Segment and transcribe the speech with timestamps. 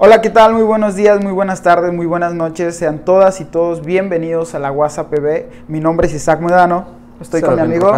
[0.00, 0.54] Hola, ¿qué tal?
[0.54, 2.76] Muy buenos días, muy buenas tardes, muy buenas noches.
[2.76, 5.66] Sean todas y todos bienvenidos a la WhatsApp PB.
[5.66, 6.86] Mi nombre es Isaac Medano.
[7.20, 7.92] Estoy con mi amigo.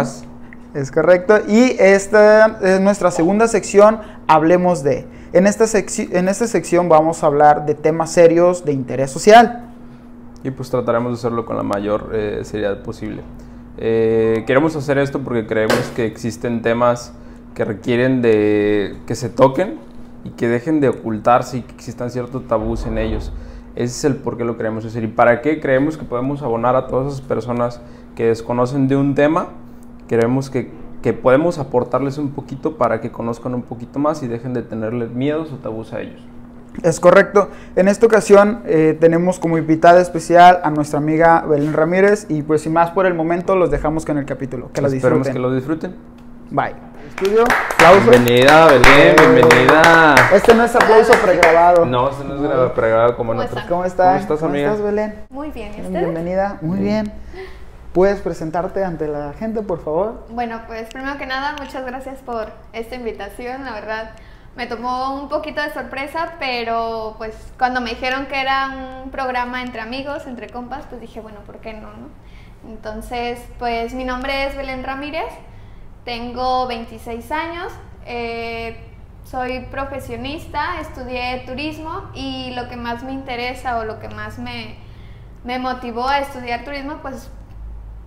[0.73, 1.35] Es correcto.
[1.47, 5.05] Y esta es nuestra segunda sección, Hablemos de.
[5.31, 9.69] En esta, en esta sección vamos a hablar de temas serios de interés social.
[10.43, 13.21] Y pues trataremos de hacerlo con la mayor eh, seriedad posible.
[13.77, 17.13] Eh, queremos hacer esto porque creemos que existen temas
[17.53, 19.90] que requieren de que se toquen
[20.23, 23.31] y que dejen de ocultarse y que existan ciertos tabús en ellos.
[23.75, 26.75] Ese es el por qué lo queremos hacer y para qué creemos que podemos abonar
[26.75, 27.81] a todas esas personas
[28.15, 29.47] que desconocen de un tema.
[30.07, 30.71] Creemos que
[31.01, 35.11] que podemos aportarles un poquito para que conozcan un poquito más y dejen de tenerles
[35.11, 36.21] miedos o tabús a ellos.
[36.83, 37.49] Es correcto.
[37.75, 42.61] En esta ocasión eh, tenemos como invitada especial a nuestra amiga Belén Ramírez y pues
[42.61, 44.71] sin más por el momento los dejamos con el capítulo.
[44.71, 45.21] Que lo disfruten.
[45.21, 45.95] Esperemos que lo disfruten.
[46.51, 46.90] Bye.
[47.11, 47.43] Estudio.
[48.05, 50.15] Bienvenida, Belén, bienvenida.
[50.33, 51.85] Este no es aplauso pregrabado.
[51.85, 53.63] No, este no es pregrabado como en otros.
[53.65, 54.23] ¿Cómo estás?
[54.23, 54.69] ¿Cómo estás, amiga?
[54.69, 55.25] ¿Cómo estás, Belén?
[55.29, 57.11] Muy bien, ¿y Bienvenida, muy bien.
[57.93, 60.25] ¿Puedes presentarte ante la gente, por favor?
[60.29, 63.65] Bueno, pues primero que nada, muchas gracias por esta invitación.
[63.65, 64.11] La verdad,
[64.55, 68.69] me tomó un poquito de sorpresa, pero pues cuando me dijeron que era
[69.03, 71.89] un programa entre amigos, entre compas, pues dije, bueno, ¿por qué no?
[71.89, 72.07] no?
[72.69, 75.33] Entonces, pues mi nombre es Belén Ramírez,
[76.05, 77.71] tengo 26 años,
[78.05, 78.83] eh,
[79.23, 84.75] soy profesionista, estudié turismo y lo que más me interesa o lo que más me,
[85.43, 87.29] me motivó a estudiar turismo, pues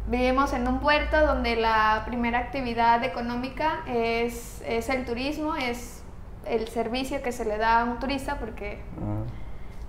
[0.06, 6.02] Vivimos en un puerto donde la primera actividad económica es, es, el turismo, es
[6.44, 9.24] el servicio que se le da a un turista porque ah.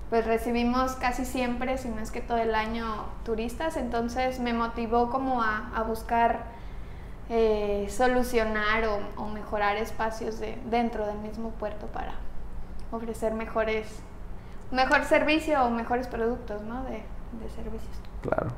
[0.09, 3.75] pues recibimos casi siempre, si no es que todo el año, turistas.
[3.75, 6.45] Entonces me motivó como a, a buscar
[7.30, 12.14] eh, solucionar o, o, mejorar espacios de, dentro del mismo puerto para
[12.92, 13.88] ofrecer mejores,
[14.72, 16.84] mejor servicio o mejores productos ¿no?
[16.84, 17.03] de,
[17.42, 17.98] de servicios.
[18.22, 18.50] Claro.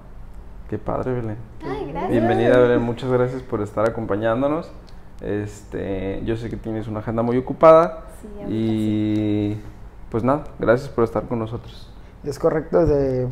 [0.70, 1.38] Qué padre, Belén.
[1.64, 2.12] Ay, gracias.
[2.12, 2.82] Bienvenida, Belén.
[2.82, 4.70] Muchas gracias por estar acompañándonos.
[5.22, 8.04] Este, yo sé que tienes una agenda muy ocupada.
[8.22, 9.62] Sí, y
[10.12, 11.90] pues nada, gracias por estar con nosotros.
[12.24, 12.86] Es correcto.
[12.86, 13.30] De,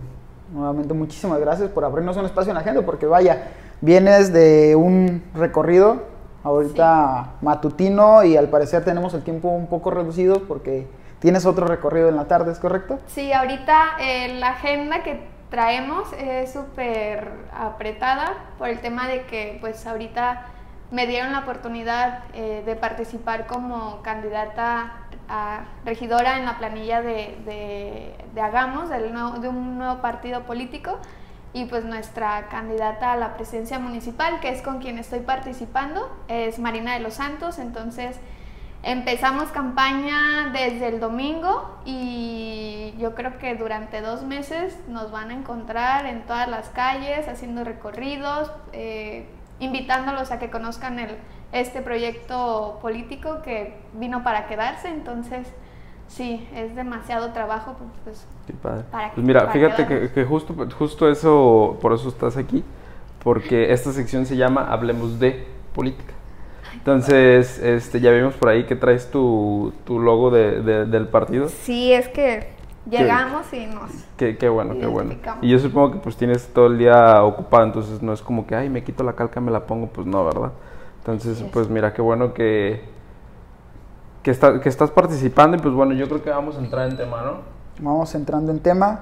[0.53, 3.49] nuevamente, muchísimas gracias por abrirnos un espacio en la agenda, porque vaya,
[3.81, 6.03] vienes de un recorrido
[6.43, 10.87] ahorita matutino y al parecer tenemos el tiempo un poco reducido porque
[11.19, 12.99] tienes otro recorrido en la tarde, ¿es correcto?
[13.07, 19.57] Sí, ahorita eh, la agenda que traemos es súper apretada por el tema de que
[19.59, 20.45] pues ahorita
[20.91, 24.93] me dieron la oportunidad eh, de participar como candidata
[25.27, 27.35] a regidora en la planilla de,
[28.33, 30.99] de, Hagamos, del de un nuevo partido político,
[31.55, 36.59] y pues nuestra candidata a la presidencia municipal, que es con quien estoy participando, es
[36.59, 38.19] Marina de los Santos, entonces
[38.85, 45.33] Empezamos campaña desde el domingo y yo creo que durante dos meses nos van a
[45.33, 49.27] encontrar en todas las calles haciendo recorridos, eh,
[49.57, 51.17] invitándolos a que conozcan el,
[51.51, 54.89] este proyecto político que vino para quedarse.
[54.89, 55.47] Entonces,
[56.07, 57.75] sí, es demasiado trabajo.
[57.77, 58.83] Pues, pues Qué padre.
[59.13, 62.63] pues mira, fíjate que, que, justo, justo eso, por eso estás aquí,
[63.23, 66.13] porque esta sección se llama Hablemos de Política.
[66.73, 71.49] Entonces, este, ya vimos por ahí que traes tu, tu logo de, del partido.
[71.49, 72.49] Sí, es que
[72.89, 73.89] llegamos y nos...
[74.17, 75.15] Qué, qué bueno, qué bueno.
[75.41, 78.55] Y yo supongo que pues tienes todo el día ocupado, entonces no es como que,
[78.55, 80.51] ay, me quito la calca, me la pongo, pues no, ¿verdad?
[80.99, 82.81] Entonces, pues mira, qué bueno que,
[84.25, 86.97] que, está, que estás participando y pues bueno, yo creo que vamos a entrar en
[86.97, 87.33] tema, ¿no?
[87.79, 89.01] Vamos entrando en tema.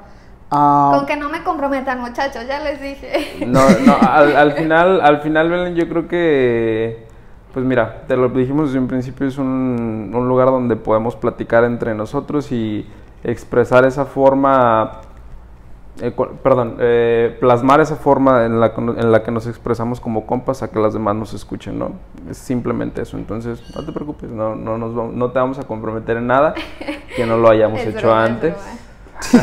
[0.51, 3.45] Ah, Con que no me comprometan, muchachos, ya les dije.
[3.47, 7.07] No, no, al, al final, al final, Belén, yo creo que
[7.53, 11.93] pues mira, te lo dijimos desde un principio, es un, lugar donde podemos platicar entre
[11.93, 12.85] nosotros y
[13.23, 15.01] expresar esa forma,
[16.01, 16.11] eh,
[16.41, 20.71] perdón, eh, plasmar esa forma en la, en la que nos expresamos como compas a
[20.71, 21.91] que las demás nos escuchen, ¿no?
[22.27, 26.17] Es simplemente eso, entonces no te preocupes, no, no, nos, no te vamos a comprometer
[26.17, 26.55] en nada
[27.15, 28.55] que no lo hayamos hecho antes.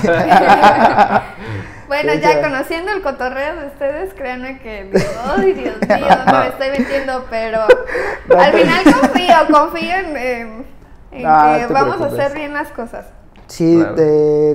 [1.89, 4.91] bueno, ya conociendo el cotorreo de ustedes, créanme que,
[5.25, 7.61] ay, Dios mío, no me estoy metiendo, pero
[8.37, 10.67] al final confío, confío en,
[11.13, 13.07] que vamos a hacer bien las cosas.
[13.51, 13.83] Sí,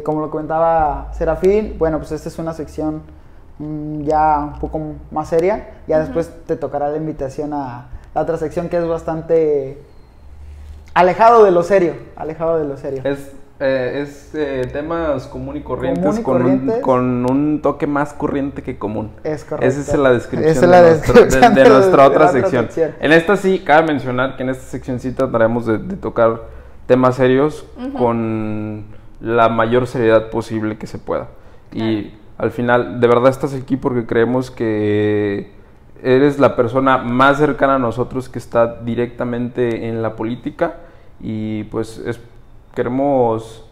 [0.03, 3.01] como lo comentaba Serafín, bueno, pues esta es una sección
[3.59, 4.79] mm, ya un poco
[5.11, 5.69] más seria.
[5.87, 9.77] Ya después te tocará la invitación a la otra sección que es bastante
[10.93, 13.01] alejado de lo serio, alejado de lo serio.
[13.03, 18.61] Es eh, es eh, temas común y corrientes con, Un, con un toque más corriente
[18.61, 19.11] que común.
[19.23, 19.65] Es correcto.
[19.65, 20.71] Esa es la descripción,
[21.55, 22.67] de, nuestra otra, sección.
[22.99, 26.41] En esta sí, cabe mencionar que en esta sección sí trataremos de, tocar
[26.87, 27.65] temas serios
[27.97, 28.85] con
[29.19, 31.29] la mayor seriedad posible que se pueda.
[31.73, 35.51] Y al final, de verdad estás aquí porque creemos que
[36.03, 40.75] eres la persona más cercana a nosotros que está directamente en la política
[41.19, 42.19] y pues es,
[42.75, 43.65] queremos,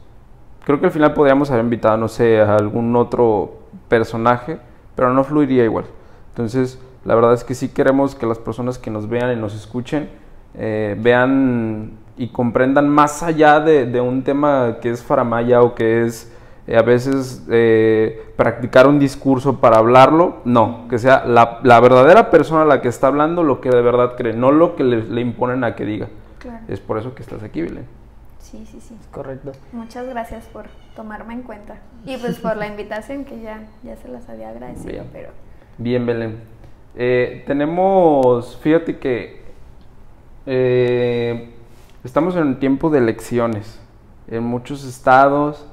[0.66, 4.60] creo que al final podríamos haber invitado, no sé, a algún otro personaje,
[4.96, 5.86] pero no fluiría igual.
[6.30, 9.54] Entonces, la verdad es que sí queremos que las personas que nos vean y nos
[9.54, 10.10] escuchen
[10.56, 16.32] eh, vean y comprendan más allá de, un tema que es faramaya o que es
[16.68, 22.66] eh, a veces eh, practicar un discurso para hablarlo, no, que sea la, verdadera persona
[22.66, 25.76] la que está hablando lo que de verdad cree, no lo que le, imponen a
[25.76, 26.08] que diga.
[26.68, 27.86] Es por eso que estás aquí, Belén.
[28.40, 28.96] Sí, sí, sí.
[29.12, 29.54] Correcto.
[29.72, 30.66] Muchas gracias por
[30.96, 34.92] tomarme en cuenta y pues por la invitación que ya, ya se las había agradecido.
[34.92, 35.30] Bien, pero...
[35.78, 36.38] Bien Belén.
[36.96, 39.42] Eh, tenemos, fíjate que
[42.04, 43.80] estamos en un tiempo de elecciones
[44.28, 45.66] en muchos estados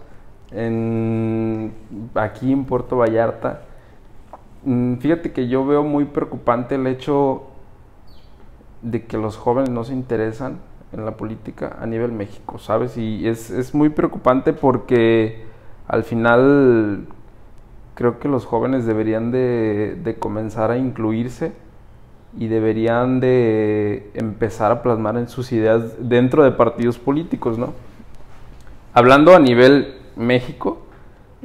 [0.50, 1.72] en,
[2.14, 3.62] aquí en Puerto Vallarta.
[4.64, 7.44] Mm, fíjate que yo veo muy preocupante el hecho
[8.82, 10.58] de que los jóvenes no se interesan
[10.92, 12.96] en la política a nivel México, ¿sabes?
[12.96, 15.44] Y es, es muy preocupante porque
[15.86, 17.06] al final
[17.94, 21.52] creo que los jóvenes deberían de, de, comenzar a incluirse
[22.38, 27.72] y deberían de empezar a plasmar en sus ideas dentro de partidos políticos, ¿no?
[28.92, 30.86] Hablando a nivel México,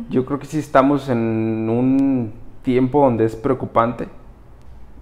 [0.09, 2.33] yo creo que sí estamos en un
[2.63, 4.07] tiempo donde es preocupante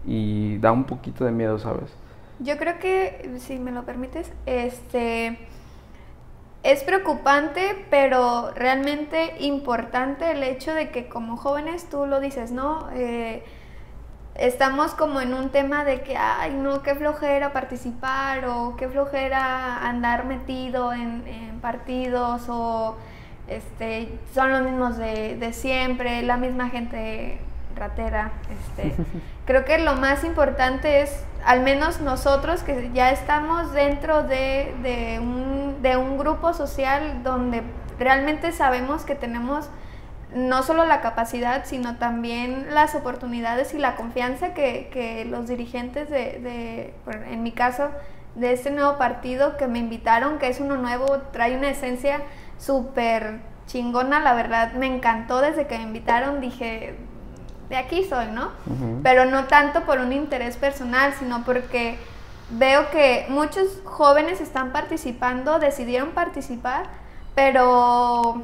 [0.06, 1.94] y da un poquito de miedo, ¿sabes?
[2.40, 5.40] Yo creo que, si me lo permites, este
[6.64, 12.88] es preocupante, pero realmente importante el hecho de que como jóvenes, tú lo dices, ¿no?
[12.94, 13.44] Eh,
[14.36, 19.88] estamos como en un tema de que, ay, no, qué flojera participar o qué flojera
[19.88, 22.96] andar metido en, en partidos o
[23.48, 27.40] este, son los mismos de, siempre, la misma gente
[27.76, 28.32] ratera.
[28.50, 28.96] Este.
[29.46, 36.18] Creo que lo más importante es, al menos nosotros que ya estamos dentro de, un,
[36.18, 37.64] grupo social donde
[38.00, 39.70] realmente sabemos que tenemos
[40.36, 46.94] no solo la capacidad, sino también las oportunidades y la confianza que, los dirigentes de,
[47.30, 47.90] en mi caso,
[48.36, 52.22] de este nuevo partido que me invitaron, que es uno nuevo, trae una esencia
[52.58, 56.96] súper chingona, la verdad me encantó desde que me invitaron, dije,
[57.70, 58.52] de aquí soy, ¿no?
[59.04, 61.98] Pero no tanto por un interés personal, sino porque
[62.50, 66.88] veo que muchos jóvenes están participando, decidieron participar,
[67.36, 68.44] pero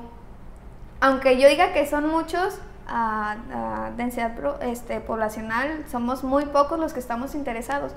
[1.01, 6.99] aunque yo diga que son muchos, a, densidad este, poblacional, somos muy pocos los que
[6.99, 7.93] estamos interesados.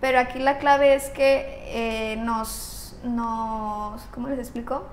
[0.00, 4.84] Pero aquí la clave es que eh, nos, nos, ¿cómo les explico?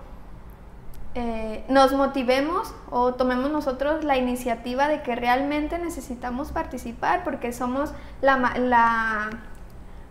[1.13, 7.91] Eh, nos motivemos o tomemos nosotros la iniciativa de que realmente necesitamos participar porque somos
[8.21, 9.29] la, la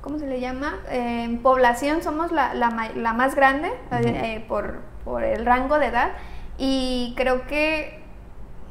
[0.02, 0.79] ¿cómo se le llama?
[0.91, 6.11] En población somos la, la, más grande eh, por, por, el rango de edad
[6.62, 8.03] y creo que,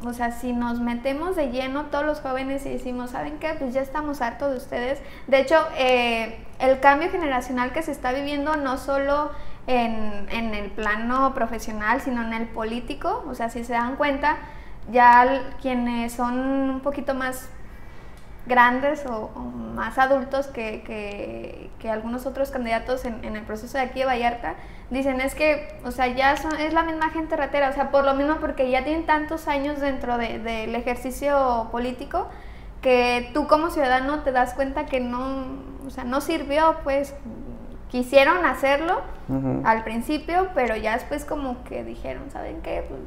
[0.05, 3.55] o sea, si nos metemos de lleno todos los jóvenes y decimos, ¿saben qué?
[3.57, 5.01] Pues ya estamos hartos de ustedes.
[5.25, 9.31] De hecho, eh, el cambio generacional que se está viviendo no solo
[9.65, 13.25] en, el plano profesional, sino en el político.
[13.27, 14.37] O sea, si se dan cuenta,
[14.91, 17.49] ya quienes son un poquito más
[18.45, 24.53] grandes o, más adultos que, algunos otros candidatos en, el proceso de aquí de Vallarta,
[24.89, 28.13] dicen es que, o sea, ya es la misma gente ratera, o sea, por lo
[28.15, 32.27] mismo porque ya tienen tantos años dentro del ejercicio político
[32.81, 35.45] que tú como ciudadano te das cuenta que no,
[35.85, 37.13] o sea, no sirvió, pues
[37.89, 39.01] quisieron hacerlo
[39.63, 42.83] al principio, pero ya después como que dijeron, ¿saben qué?
[42.87, 43.01] Pues,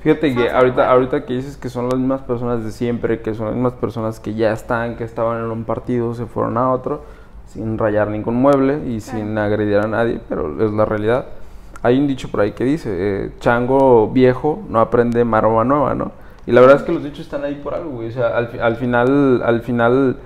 [0.00, 3.46] Fíjate que ahorita, ahorita que dices que son las mismas personas de siempre, que son
[3.46, 7.04] las mismas personas que ya están, que estaban en un partido, se fueron a otro,
[7.52, 11.26] sin rayar ningún mueble y sin agredir a nadie, pero es la realidad.
[11.82, 16.12] Hay un dicho por ahí que dice, eh, chango viejo no aprende maroma nueva, ¿no?
[16.46, 18.08] Y la verdad es que los dichos están ahí por algo, güey.
[18.08, 20.16] O sea, al, al final, al final...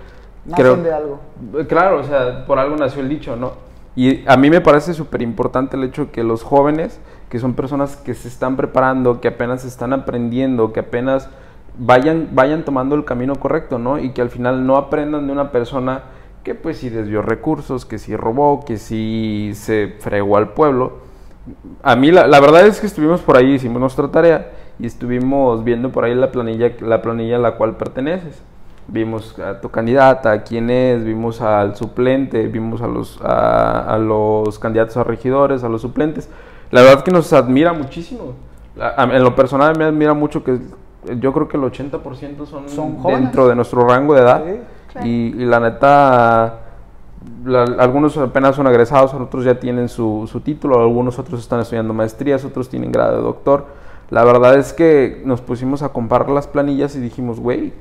[0.46, 1.20] Nacen de algo.
[1.68, 3.52] Claro, o sea, por algo nació el dicho, ¿no?
[3.96, 7.54] Y a mí me parece súper importante el hecho de que los jóvenes, que son
[7.54, 11.28] personas que se están preparando, que apenas están aprendiendo, que apenas
[11.78, 13.98] vayan, vayan tomando el camino correcto, ¿no?
[13.98, 16.02] Y que al final no aprendan de una persona
[16.46, 20.98] que pues si desvió recursos, que si robó, que si se fregó al pueblo.
[21.82, 25.64] A mí la, la verdad es que estuvimos por ahí, hicimos nuestra tarea y estuvimos
[25.64, 28.40] viendo por ahí la planilla, la planilla a la cual perteneces
[28.86, 34.96] vimos a tu candidata, quién es, vimos al suplente, vimos a los, a, los candidatos
[34.98, 36.28] a regidores, a los suplentes.
[36.70, 38.34] La verdad que nos admira muchísimo.
[38.76, 40.60] en lo personal me admira mucho que
[41.18, 44.44] yo creo que el 80% son, son dentro de nuestro rango de edad.
[45.04, 46.60] Y, la neta,
[47.78, 52.44] algunos apenas son egresados, otros ya tienen su, su título, algunos otros están estudiando maestrías,
[52.44, 53.66] otros tienen grado de doctor.
[54.10, 57.72] La verdad es que nos pusimos a comparar las planillas y dijimos, güey,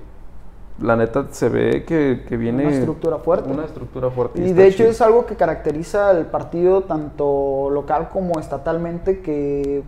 [0.82, 3.50] la neta se ve que, que, viene una estructura fuerte.
[3.50, 4.42] Una estructura fuerte.
[4.42, 9.84] Y, de hecho es algo que caracteriza al partido tanto local como estatalmente que,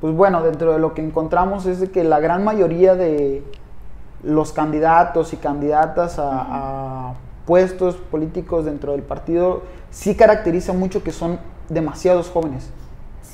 [0.00, 3.42] pues bueno, dentro de lo que encontramos es de que la gran mayoría de
[4.22, 7.14] los candidatos y candidatas a,
[7.46, 12.70] puestos políticos dentro del partido sí caracteriza mucho que son demasiados jóvenes.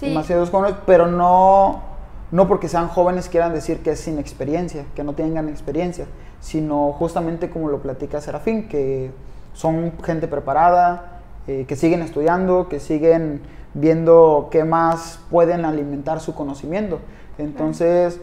[0.01, 1.83] Demasiados jóvenes, pero no,
[2.31, 6.07] no porque sean jóvenes quieran decir que es sin experiencia, que no tengan experiencia
[6.41, 9.11] sino justamente como lo platica Serafín, que
[9.55, 13.41] son gente preparada, eh, que siguen estudiando, que siguen
[13.75, 17.01] viendo qué más pueden alimentar su conocimiento.
[17.39, 18.21] Entonces,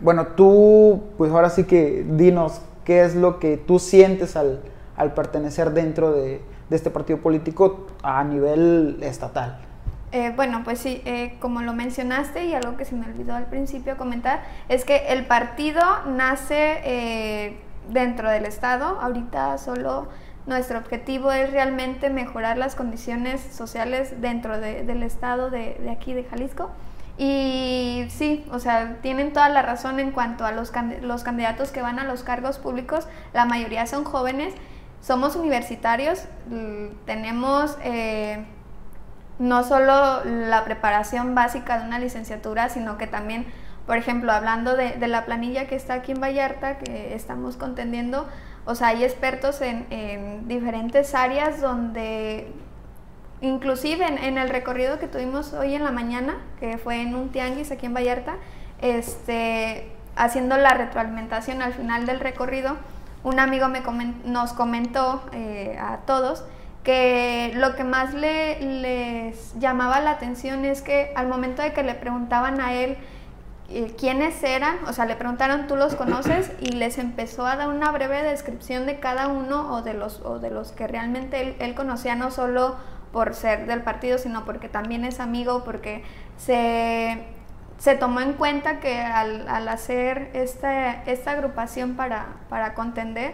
[0.00, 4.60] bueno, tú, pues ahora sí que dinos qué es lo que tú sientes al,
[5.14, 9.60] pertenecer dentro de, este partido político a nivel estatal.
[10.12, 13.46] Eh, bueno, pues sí, eh, como lo mencionaste y algo que se me olvidó al
[13.46, 17.56] principio comentar, es que el partido nace eh,
[17.90, 18.98] dentro del Estado.
[19.00, 20.08] Ahorita solo
[20.46, 26.70] nuestro objetivo es realmente mejorar las condiciones sociales dentro del Estado de, aquí, de Jalisco.
[27.18, 31.80] Y sí, o sea, tienen toda la razón en cuanto a los, los candidatos que
[31.80, 34.54] van a los cargos públicos, la mayoría son jóvenes,
[35.00, 36.24] somos universitarios,
[37.06, 37.76] tenemos
[39.38, 43.46] no solo la preparación básica de una licenciatura, sino que también,
[43.86, 48.26] por ejemplo, hablando de, la planilla que está aquí en Vallarta, que estamos contendiendo,
[48.64, 52.52] o sea, hay expertos en, diferentes áreas donde,
[53.40, 57.70] inclusive en, el recorrido que tuvimos hoy en la mañana, que fue en un tianguis
[57.70, 58.36] aquí en Vallarta,
[58.80, 62.76] este, haciendo la retroalimentación al final del recorrido,
[63.22, 63.82] un amigo me
[64.24, 66.44] nos comentó eh, a todos
[66.84, 71.82] que lo que más le, les llamaba la atención es que al momento de que
[71.82, 72.96] le preguntaban a él
[73.68, 76.52] eh, quiénes eran, o sea, le preguntaron, ¿tú los conoces?
[76.60, 80.38] Y les empezó a dar una breve descripción de cada uno o de los, o
[80.38, 82.76] de los que realmente él, conocía, no solo
[83.16, 86.04] por ser del partido, sino porque también es amigo, porque
[86.36, 87.24] se,
[87.78, 93.32] se tomó en cuenta que al, al hacer esta, esta agrupación para, para contender,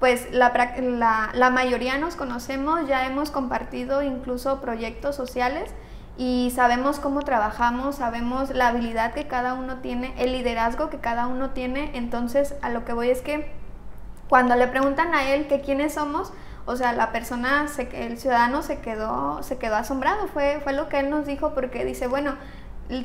[0.00, 5.70] pues la, la, mayoría nos conocemos, ya hemos compartido incluso proyectos sociales
[6.18, 11.28] y sabemos cómo trabajamos, sabemos la habilidad que cada uno tiene, el liderazgo que cada
[11.28, 13.52] uno tiene, entonces a lo que voy es que
[14.28, 16.32] cuando le preguntan a él que quiénes somos,
[16.66, 21.00] o sea, la persona, el ciudadano se quedó, se quedó asombrado, fue, fue lo que
[21.00, 22.34] él nos dijo porque dice, bueno,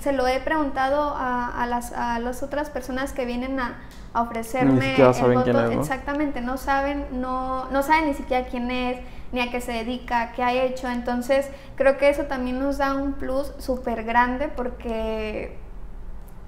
[0.01, 3.79] se lo he preguntado a, las, a las otras personas que vienen a,
[4.13, 5.71] ofrecerme el voto.
[5.71, 8.99] Exactamente, no saben, no, no saben ni siquiera quién es,
[9.31, 10.89] ni a qué se dedica, qué ha hecho.
[10.89, 15.57] Entonces, creo que eso también nos da un plus súper grande porque,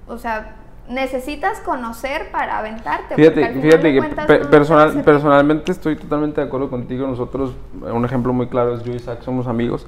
[0.06, 0.56] o sea,
[0.92, 3.14] necesitas conocer para aventarte.
[3.14, 4.02] Fíjate, fíjate que
[4.46, 7.06] personal, personalmente estoy totalmente de acuerdo contigo.
[7.06, 9.86] Nosotros, un ejemplo muy claro es yo y Isaac, somos amigos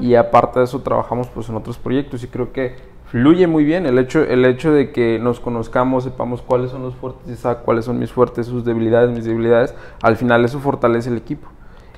[0.00, 3.86] y aparte de eso trabajamos pues en otros proyectos y creo que fluye muy bien
[3.86, 7.60] el hecho, el hecho de que nos conozcamos, sepamos cuáles son los fuertes de Isaac,
[7.64, 11.48] cuáles son mis fuertes, sus debilidades, mis debilidades, al final eso fortalece el equipo.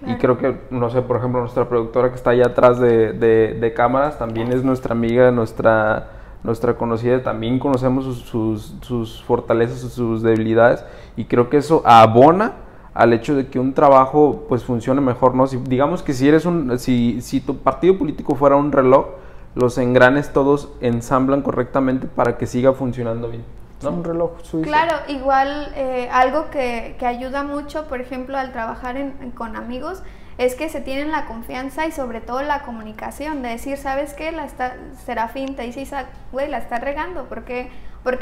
[0.06, 3.75] Y creo que, no sé, por ejemplo, nuestra productora que está allá atrás de, de
[3.75, 6.08] cámaras también es nuestra amiga, nuestra
[6.44, 10.84] nuestra conocida, también conocemos sus, sus, fortalezas, sus debilidades
[11.16, 12.52] y creo que eso abona
[12.92, 15.46] al hecho de que un trabajo pues funcione mejor, ¿no?
[15.46, 19.06] Si, digamos que si eres un, si, si tu partido político fuera un reloj,
[19.54, 23.44] los engranes todos ensamblan correctamente para que siga funcionando bien.
[23.82, 23.90] ¿no?
[23.90, 24.68] Un reloj suizo.
[24.68, 28.96] Claro, igual eh, algo que, que, ayuda mucho, por ejemplo, al trabajar
[29.34, 30.02] con amigos,
[30.38, 34.32] es que se tienen la confianza y sobre todo la comunicación, de decir, ¿sabes qué?
[34.32, 37.70] La está, Serafín te dice Isaac, güey, la está regando, ¿por qué,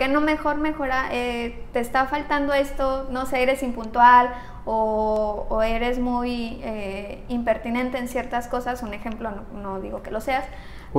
[0.09, 1.07] no mejor mejora?
[1.11, 4.31] Eh, te está faltando esto, no sé, eres impuntual
[4.65, 10.45] o, eres muy eh, impertinente en ciertas cosas, un ejemplo, no, digo que lo seas,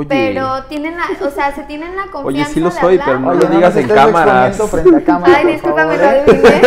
[0.09, 2.27] pero tienen la, o sea, se tienen la confianza.
[2.27, 4.45] Oye, sí lo soy, pero no lo digas en cámara.
[4.45, 6.61] Ay, discúlpame, lo adiviné.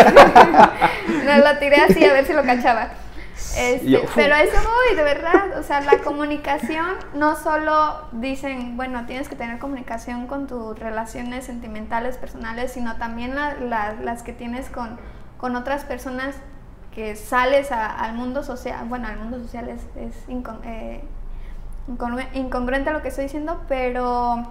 [1.25, 2.91] no lo tiré así a ver si lo cachaba.
[3.57, 5.59] Este, pero eso voy, de verdad.
[5.59, 11.47] O sea, la comunicación no solo dicen, bueno, tienes que tener comunicación con tus relaciones
[11.47, 14.99] sentimentales, personales, sino también las que tienes con,
[15.39, 16.37] con otras personas
[16.95, 18.87] que sales al mundo social.
[18.89, 21.05] Bueno, al mundo social es, es eh,
[22.35, 24.43] incongruente lo que estoy diciendo, pero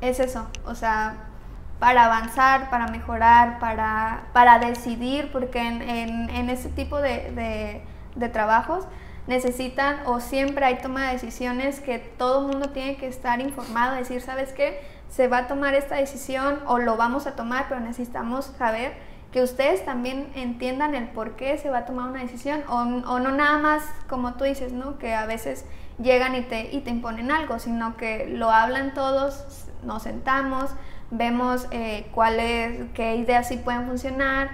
[0.00, 1.14] es eso, o sea,
[1.78, 7.82] para avanzar, para mejorar, para, para decidir, porque en, en, en este tipo de, de,
[8.14, 8.86] de, trabajos
[9.26, 13.94] necesitan o siempre hay toma de decisiones que todo el mundo tiene que estar informado,
[13.94, 14.80] decir, ¿sabes qué?
[15.08, 18.94] Se va a tomar esta decisión o lo vamos a tomar, pero necesitamos saber
[19.30, 23.20] que ustedes también entiendan el por qué se va a tomar una decisión o, o
[23.20, 24.98] no nada más como tú dices, ¿no?
[24.98, 25.64] Que a veces
[25.98, 30.70] llegan y te, y te imponen algo, sino que lo hablan todos, nos sentamos,
[31.10, 34.50] vemos eh, cuáles, qué ideas sí pueden funcionar,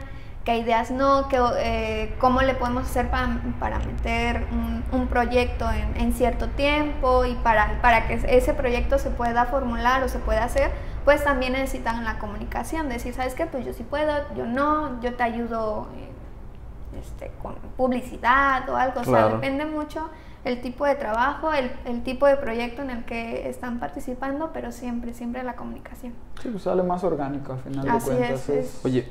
[0.48, 5.70] qué ideas no, qué, eh, cómo le podemos hacer para, para meter un, un proyecto
[5.70, 10.18] en, en, cierto tiempo y para, para que ese proyecto se pueda formular o se
[10.18, 10.70] pueda hacer,
[11.04, 13.44] pues también necesitan la comunicación, decir, ¿sabes qué?
[13.44, 19.02] Pues yo sí puedo, yo no, yo te ayudo eh, este, con publicidad o algo,
[19.02, 19.26] claro.
[19.26, 20.08] o sea, depende mucho
[20.44, 24.72] el tipo de trabajo, el, el, tipo de proyecto en el que están participando, pero
[24.72, 26.12] siempre, siempre la comunicación.
[26.40, 28.48] Sí, pues sale más orgánico al final Así de cuentas.
[28.48, 28.84] Es, es...
[28.84, 29.08] Oye,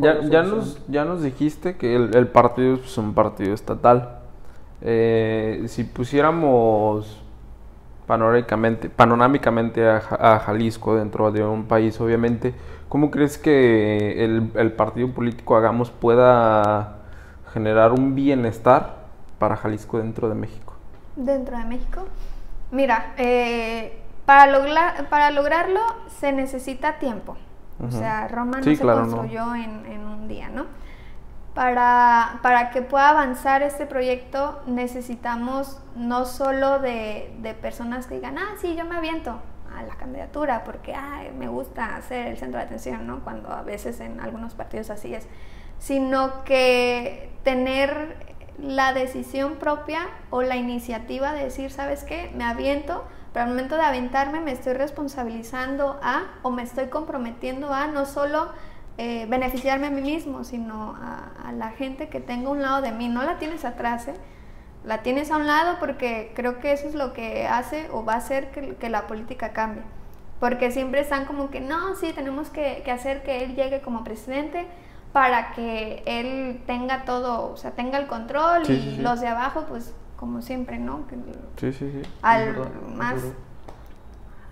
[0.00, 4.20] ya, ya, nos, ya nos dijiste que el, el partido es un partido estatal.
[4.80, 7.20] Eh, si pusiéramos
[8.06, 12.54] panorámicamente, panorámicamente a, a, Jalisco dentro de un país, obviamente,
[12.88, 16.96] ¿cómo crees que el, el partido político Hagamos pueda
[17.52, 18.99] generar un bienestar
[19.40, 20.74] para Jalisco dentro de México?
[21.16, 22.04] Dentro de México.
[22.70, 25.80] Mira, eh, para, lograr, para lograrlo
[26.20, 27.36] se necesita tiempo.
[27.80, 27.88] Uh -huh.
[27.88, 29.56] O sea, Roma no sí, se claro, construyó no.
[29.56, 30.66] En, en, un día, ¿no?
[31.54, 38.38] Para, para, que pueda avanzar este proyecto necesitamos no solo de, de, personas que digan,
[38.38, 39.40] ah, sí, yo me aviento
[39.76, 43.20] a la candidatura porque ay, me gusta ser el centro de atención, ¿no?
[43.24, 45.26] Cuando a veces en algunos partidos así es,
[45.78, 52.30] sino que tener la decisión propia o la iniciativa de decir, ¿sabes qué?
[52.34, 57.72] Me aviento, pero al momento de aventarme me estoy responsabilizando a o me estoy comprometiendo
[57.72, 58.48] a no solo
[58.98, 62.92] eh, beneficiarme a mí mismo, sino a, la gente que tengo a un lado de
[62.92, 63.08] mí.
[63.08, 64.14] No la tienes atrás, ¿eh?
[64.84, 68.14] la tienes a un lado porque creo que eso es lo que hace o va
[68.14, 69.82] a hacer que, la política cambie.
[70.38, 74.66] Porque siempre están como que, no, sí, tenemos que hacer que él llegue como presidente,
[75.12, 79.02] para que él tenga todo, o sea, tenga el control sí, y sí, sí.
[79.02, 81.06] los de abajo, pues como siempre, ¿no?
[81.08, 81.16] Que
[81.56, 82.02] sí, sí, sí.
[82.22, 83.22] Al verdad, más,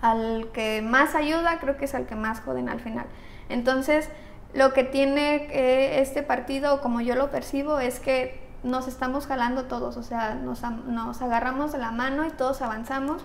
[0.01, 3.05] al que más ayuda, creo que es al que más joden al final.
[3.47, 4.09] Entonces,
[4.53, 9.65] lo que tiene eh, este partido, como yo lo percibo, es que nos estamos jalando
[9.65, 13.23] todos, o sea, nos, nos agarramos de la mano y todos avanzamos.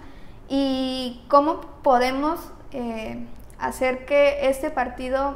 [0.49, 3.27] ¿Y cómo podemos eh,
[3.59, 5.35] hacer que este partido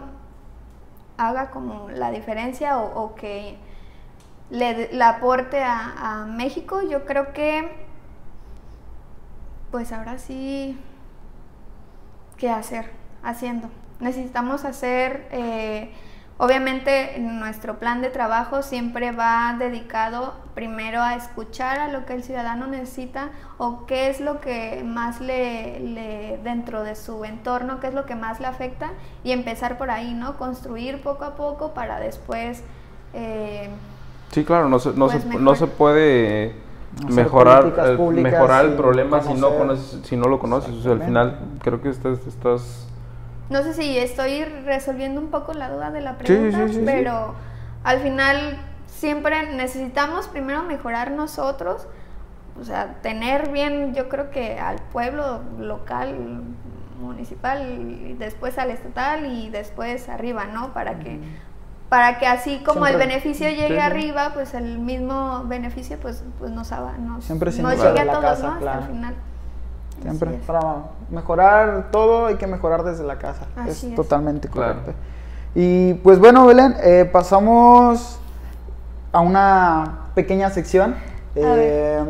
[1.19, 3.59] haga como la diferencia o, que
[4.51, 7.87] le, aporte a, a, México, yo creo que
[9.71, 10.79] pues ahora sí,
[12.37, 12.91] ¿qué hacer?
[13.23, 13.69] Haciendo.
[14.01, 15.93] Necesitamos hacer, eh,
[16.39, 22.25] obviamente nuestro plan de trabajo siempre va dedicado primero a escuchar a lo que el
[22.25, 27.87] ciudadano necesita o qué es lo que más le, le dentro de su entorno, qué
[27.87, 28.91] es lo que más le afecta
[29.23, 30.37] y empezar por ahí, ¿no?
[30.37, 32.65] Construir poco a poco para después...
[33.15, 33.69] Eh,
[34.33, 36.57] sí, claro, no se, no pues se, no se puede
[37.09, 40.75] mejorar, el, públicas, mejorar el problema si no, conoces, si no lo conoces.
[40.75, 42.89] O sea, al final creo que estás, estás...
[43.49, 46.83] No sé si estoy resolviendo un poco la duda de la pregunta, sí, sí, sí,
[46.85, 47.37] pero
[47.85, 48.59] al final
[48.99, 51.87] siempre necesitamos primero mejorar nosotros,
[52.61, 56.43] o sea, tener bien, yo creo que al pueblo local,
[57.01, 60.73] municipal, y después al estatal y después arriba, ¿no?
[60.73, 61.21] Para que,
[61.89, 66.25] para que así como siempre, el beneficio llegue sí, arriba, pues el mismo beneficio pues,
[66.41, 68.59] pues nos, nos, siempre nos llegue a todos, casa, ¿no?
[68.59, 68.81] Claro.
[68.81, 69.15] Hasta el final.
[70.03, 70.61] Siempre, para
[71.11, 73.47] mejorar todo hay que mejorar desde la casa.
[73.67, 74.93] Es, es, totalmente correcto.
[74.93, 74.99] Claro.
[75.55, 78.21] Y pues bueno, Belén, eh, pasamos
[79.13, 80.95] a una pequeña sección.
[81.35, 82.03] Eh,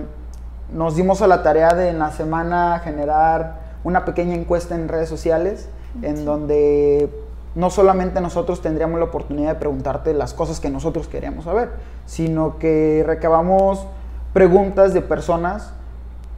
[0.72, 5.08] nos dimos a la tarea de en la semana generar una pequeña encuesta en redes
[5.08, 5.68] sociales
[6.00, 6.06] sí.
[6.06, 7.10] en donde
[7.54, 11.70] no solamente nosotros tendríamos la oportunidad de preguntarte las cosas que nosotros queríamos saber,
[12.06, 13.86] sino que recabamos
[14.32, 15.72] preguntas de personas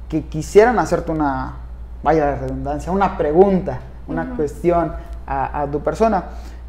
[0.08, 1.56] que quisieran hacerte una,
[2.02, 4.36] vaya la redundancia, una pregunta, una uh -huh.
[4.36, 4.92] cuestión
[5.26, 6.24] a, a, tu persona.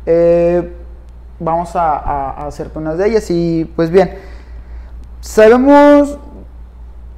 [0.05, 0.80] Eh,
[1.41, 4.15] vamos a, a, a, hacerte unas de ellas y pues bien,
[5.19, 6.17] sabemos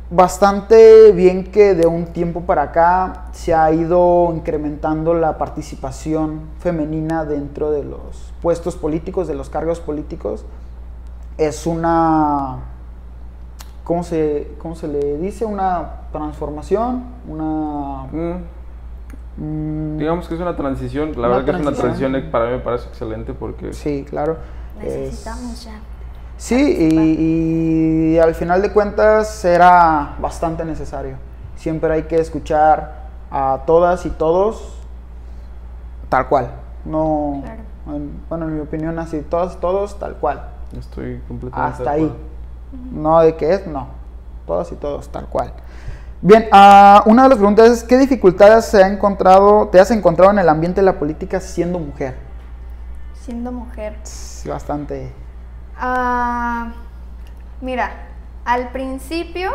[0.09, 7.25] bastante bien que de un tiempo para acá se ha ido incrementando la participación femenina
[7.25, 10.45] dentro de los puestos políticos, de los cargos políticos.
[11.37, 12.73] Es una
[13.83, 15.45] ¿cómo se, cómo se le dice?
[15.45, 18.07] Una transformación, una...
[18.11, 18.62] Mm.
[19.37, 22.59] Mm, digamos que es una transición, la verdad que es una transición para mí me
[22.59, 23.73] parece excelente porque...
[23.73, 24.37] Sí, claro.
[24.79, 25.79] Necesitamos ya.
[26.37, 31.15] Sí, y, al final de cuentas era bastante necesario.
[31.55, 34.77] Siempre hay que escuchar a todas y todos
[36.09, 36.51] tal cual.
[36.85, 37.43] No,
[38.29, 40.49] bueno, en mi opinión así, todas, todos tal cual.
[40.77, 42.13] Estoy completamente Hasta ahí.
[42.91, 43.87] No de qué es, no.
[44.45, 45.53] Todas y todos tal cual.
[46.25, 50.31] Bien, uh, una de las preguntas es, ¿qué dificultades se ha encontrado, te has encontrado
[50.31, 52.15] en el ambiente de la política siendo mujer?
[53.13, 53.97] Siendo mujer.
[54.03, 55.11] Sí, bastante.
[55.77, 56.71] Uh,
[57.59, 57.91] mira,
[58.45, 59.51] al principio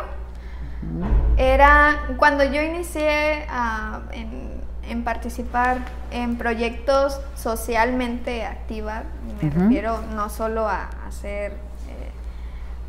[1.39, 5.79] era, cuando yo inicié uh, en, en, participar
[6.11, 8.93] en proyectos socialmente activos,
[9.41, 12.11] me refiero no solo a hacer eh,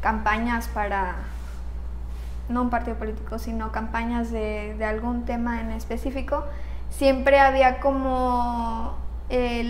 [0.02, 1.16] campañas para
[2.50, 6.46] no un partido político, sino campañas de, de algún tema en específico,
[6.90, 8.98] siempre había como
[9.30, 9.64] eh,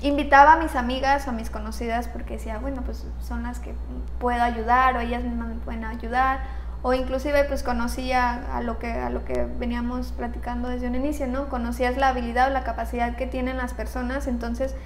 [0.00, 3.74] invitaba a mis amigas o a mis conocidas porque decía, bueno, pues son las que
[4.18, 6.40] puedo ayudar o ellas mismas me pueden ayudar
[6.82, 11.26] o inclusive pues conocía a lo que a lo que veníamos platicando desde un inicio,
[11.26, 11.48] ¿no?
[11.48, 14.76] Conocías la habilidad o la capacidad que tienen las personas, entonces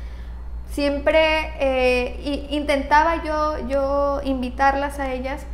[0.70, 5.44] siempre eh, intentaba yo yo invitarlas a ellas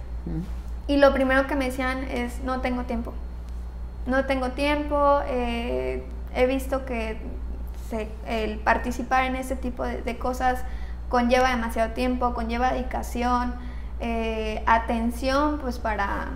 [0.89, 3.13] y lo primero que me decían es, no tengo tiempo.
[4.07, 6.03] No tengo tiempo, eh,
[6.35, 7.21] he visto que
[8.27, 10.65] el participar en este tipo de, cosas
[11.11, 13.55] conlleva demasiado tiempo, conlleva dedicación,
[14.01, 16.29] eh, atención, pues para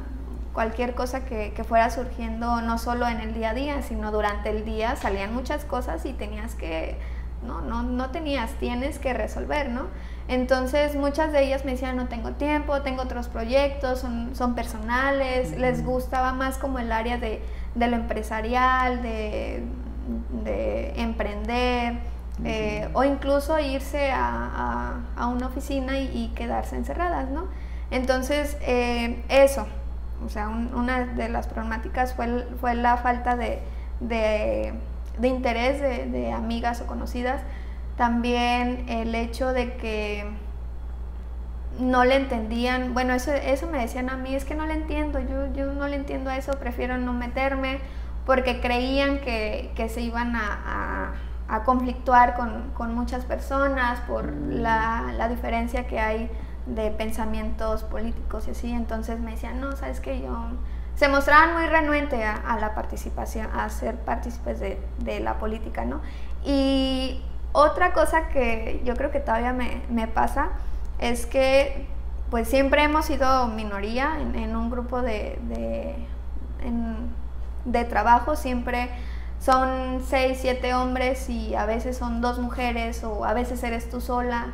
[0.53, 4.67] cualquier cosa que, fuera surgiendo, no solo en el día a día, sino durante el
[4.67, 6.99] día, salían muchas cosas y tenías que,
[7.47, 9.87] no, no, no tenías, tienes que resolver, ¿no?
[10.29, 15.59] Entonces muchas de ellas me decían, no tengo tiempo, tengo otros proyectos, son, son personales,
[15.59, 17.43] les gustaba más como el área de,
[17.75, 19.63] lo empresarial, de,
[20.97, 21.99] emprender,
[22.45, 27.47] eh, o incluso irse a, una oficina y, quedarse encerradas, ¿no?
[27.91, 29.67] Entonces, eh, eso,
[30.25, 33.61] o sea, una de las problemáticas fue, fue la falta de,
[35.23, 37.43] interés de amigas o conocidas
[37.97, 40.27] también el hecho de que
[41.79, 45.19] no le entendían, bueno, eso, eso me decían a mí, es que no le entiendo,
[45.21, 47.79] yo, yo no le entiendo a eso, prefiero no meterme,
[48.27, 51.15] porque creían que, se iban a,
[51.65, 56.31] conflictuar con, muchas personas por la, diferencia que hay
[56.67, 60.49] de pensamientos políticos y así, entonces me decían, no, sabes que yo...
[60.95, 66.01] Se mostraban muy renuentes a, la participación, a ser partícipes de, de la política, ¿no?
[66.45, 70.49] Y otra cosa que yo creo que todavía me, pasa
[70.99, 71.87] es que
[72.31, 75.39] pues siempre hemos sido minoría en, un grupo de,
[77.65, 78.89] de, trabajo, siempre
[79.39, 84.01] son seis, siete hombres y a veces son dos mujeres o a veces eres tú
[84.01, 84.47] sola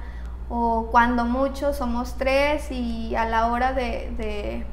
[0.49, 4.67] o cuando mucho somos tres y a la hora de, de,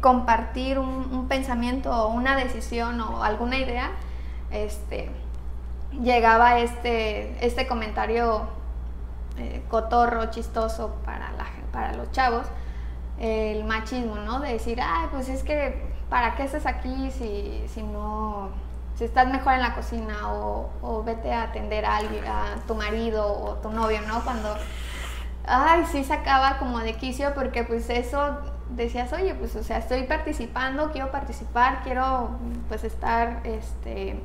[0.00, 3.90] compartir un, pensamiento o una decisión o alguna idea,
[4.50, 5.10] este,
[6.00, 8.48] llegaba este, este comentario
[9.36, 12.46] eh, cotorro, chistoso para, la, para los chavos,
[13.18, 14.40] el machismo, ¿no?
[14.40, 18.50] De decir, ay, pues es que, ¿para qué estás aquí si, si no,
[18.96, 23.54] si estás mejor en la cocina o, vete a atender a, a tu marido o
[23.54, 24.22] tu novio, ¿no?
[24.22, 24.56] Cuando,
[25.46, 28.38] ay, sí sacaba como de quicio porque pues eso
[28.70, 32.30] decías, oye, pues o sea, estoy participando, quiero participar, quiero
[32.68, 34.20] pues estar, este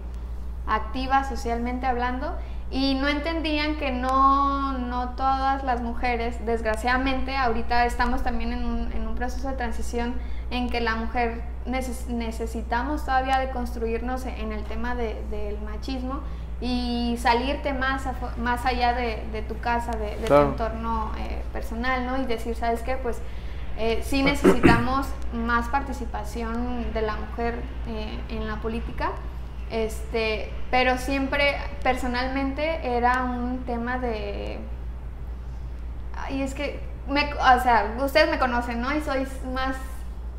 [0.66, 2.38] activa socialmente hablando
[2.72, 8.92] y no entendían que no, no todas las mujeres, desgraciadamente, ahorita estamos también en un,
[8.94, 10.16] en un proceso de transición
[10.50, 16.22] en que la mujer necesitamos todavía de construirnos en el tema del machismo
[16.62, 18.04] y salirte más,
[18.38, 22.22] más allá de, tu casa, de, tu entorno eh, personal, ¿no?
[22.22, 22.96] Y decir, ¿sabes qué?
[22.96, 23.20] Pues
[23.78, 29.12] eh, sí necesitamos más participación de la mujer eh, en la política
[29.74, 34.60] este, pero siempre, personalmente, era un tema de...
[36.30, 38.96] Y es que, o sea, ustedes me conocen, ¿no?
[38.96, 39.76] Y soy más,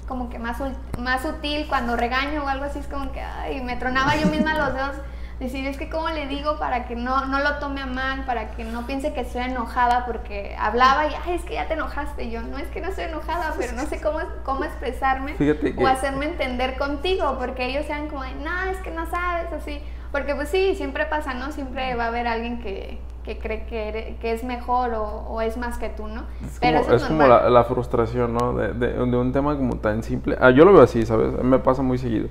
[0.07, 0.59] como que más,
[1.01, 4.55] más sutil cuando regaño o algo así, es como que, ay, me tronaba yo misma
[4.55, 4.97] los dedos
[5.41, 8.53] decir, es que cómo le digo para que no, no lo tome a mal, para
[8.53, 12.31] que no piense que estoy enojada porque hablaba y, ay, es que ya te enojaste.
[12.31, 15.35] yo, no es que no estoy enojada, pero no sé cómo, cómo expresarme
[15.77, 19.81] o hacerme entender contigo, porque ellos sean como, no, es que no sabes, así.
[20.13, 21.51] Porque pues sí, siempre pasa, ¿no?
[21.51, 25.79] Siempre va a haber alguien que, que cree que, que es mejor o, es más
[25.79, 26.23] que tú, ¿no?
[26.45, 28.53] Es Pero como, es, como la, frustración, ¿no?
[28.53, 30.37] De, de, un tema como tan simple.
[30.41, 31.33] Ah, yo lo veo así, ¿sabes?
[31.43, 32.29] Me pasa muy seguido.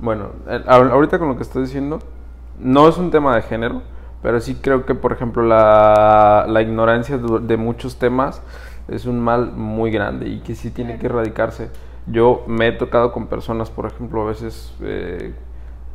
[0.00, 0.30] Bueno,
[0.66, 2.00] ahorita con lo que estoy diciendo,
[2.58, 3.82] no es un tema de género,
[4.22, 8.42] pero sí creo que, por ejemplo, la, la ignorancia de, muchos temas
[8.88, 11.70] es un mal muy grande y que sí tiene que erradicarse.
[12.06, 14.74] Yo me he tocado con personas, por ejemplo, a veces...
[14.80, 15.34] Eh,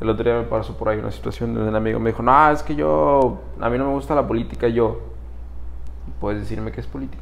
[0.02, 2.50] el otro día me pasó por ahí una situación donde un amigo me dijo, no,
[2.50, 5.00] es que yo, a mí no me gusta la política, yo,
[6.20, 7.22] ¿puedes decirme qué es política?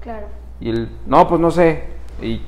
[0.00, 0.26] Claro.
[0.60, 1.84] Y él, no, pues no sé.
[2.20, 2.42] Y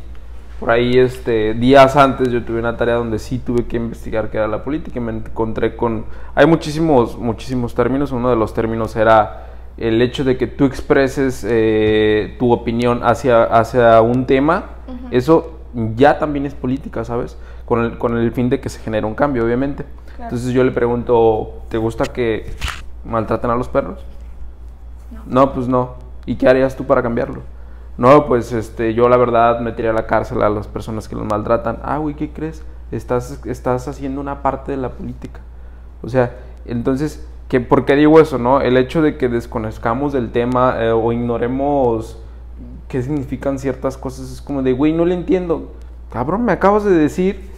[0.61, 4.37] por ahí, este, días antes yo tuve una tarea donde sí tuve que investigar qué
[4.37, 8.94] era la política y me encontré con, hay muchísimos, muchísimos términos, uno de los términos
[8.94, 9.46] era
[9.79, 14.66] el hecho de que tú expreses eh, tu opinión hacia, hacia un tema,
[15.11, 15.61] eso
[15.96, 17.38] ya también es política, ¿sabes?
[17.64, 19.87] Con el, con el fin de que se genere un cambio, obviamente.
[20.18, 22.53] Entonces yo le pregunto, ¿te gusta que
[23.07, 24.05] maltraten a los perros?
[25.11, 25.23] No.
[25.27, 25.94] no, pues no.
[26.27, 27.40] ¿Y qué harías tú para cambiarlo?
[28.01, 31.27] No, pues este, yo la verdad metería a la cárcel a las personas que los
[31.27, 31.81] maltratan.
[31.83, 32.63] Ah, güey, ¿qué crees?
[32.91, 35.41] Estás, estás haciendo una parte de la política.
[36.01, 36.35] O sea,
[36.65, 38.63] entonces, ¿qué, ¿por qué digo eso, no?
[38.63, 42.19] El hecho de que desconozcamos del tema eh, o ignoremos
[42.89, 44.33] qué significan ciertas cosas.
[44.33, 45.71] Es como de, güey, no le entiendo.
[46.11, 47.51] Cabrón, me acabas de decir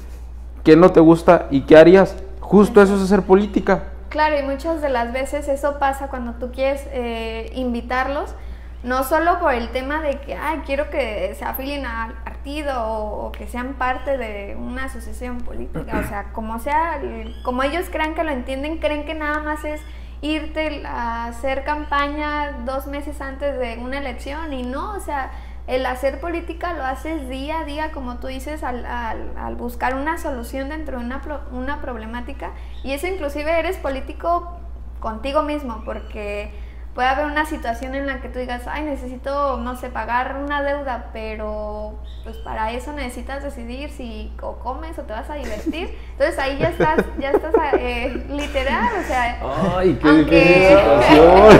[0.65, 2.17] que no te gusta y qué harías.
[2.41, 3.85] Justo eso es hacer política.
[4.09, 8.35] Claro, y muchas de las veces eso pasa cuando tú quieres eh, invitarlos,
[8.83, 13.27] no solo por el tema de que, ay, quiero que se afilien al partido o,
[13.27, 17.01] o, que sean parte de una asociación política, o sea, como sea,
[17.45, 19.81] como ellos crean que lo entienden, creen que nada más es
[20.21, 25.33] irte a hacer campaña dos meses antes de una elección y no, o sea,
[25.67, 30.19] el hacer política lo haces día a día, como tú dices, al, al, buscar una
[30.19, 32.51] solución dentro de una, una problemática.
[32.83, 34.59] Y eso inclusive eres político
[34.99, 36.53] contigo mismo, porque
[36.95, 40.63] puede haber una situación en la que tú digas, ay, necesito, no sé, pagar una
[40.63, 45.97] deuda, pero pues para eso necesitas decidir si o comes o te vas a divertir.
[46.13, 49.39] Entonces ahí ya estás, ya estás eh, literal, o sea,
[49.79, 50.79] ay, qué aunque,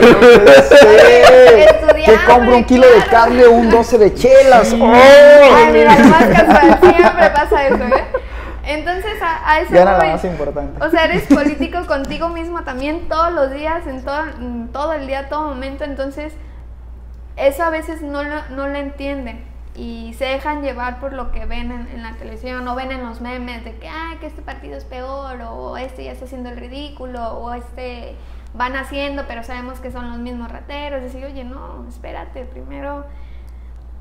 [0.79, 2.05] situación.
[2.05, 4.73] que compro un kilo de carne o un 12 de chelas.
[4.75, 8.22] Ay, mira, más casual, siempre pasa eso, ¿eh?
[8.65, 10.85] Entonces, a, eso Ya era más importante.
[10.85, 14.23] O sea, eres político contigo mismo también todos los días, en todo,
[14.73, 15.85] todo el día, todo momento.
[15.85, 16.35] Entonces,
[17.37, 21.47] eso a veces no lo, no lo entienden y se dejan llevar por lo que
[21.47, 24.77] ven en, la televisión o ven en los memes de que, ah, que este partido
[24.77, 28.17] es peor o este ya está haciendo el ridículo o este
[28.55, 31.01] van haciendo pero sabemos que son los mismos rateros.
[31.01, 33.07] Y decir, oye, no, espérate, primero...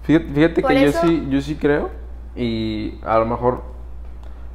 [0.03, 1.91] Fíjate, que yo, sí, yo sí creo
[2.35, 3.63] y a lo mejor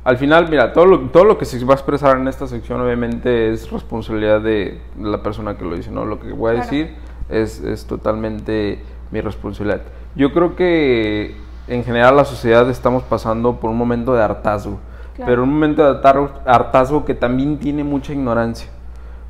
[0.06, 2.80] al final, mira, todo lo, todo lo que se va a expresar en esta sección
[2.80, 6.04] obviamente es responsabilidad de la persona que lo dice, ¿no?
[6.04, 6.94] Lo que voy a decir
[7.28, 8.78] es, es totalmente
[9.10, 9.80] mi responsabilidad.
[10.14, 11.34] Yo creo que
[11.66, 14.78] en general la sociedad estamos pasando por un momento de hartazgo,
[15.16, 16.08] pero un momento de
[16.44, 18.70] hartazgo que también tiene mucha ignorancia,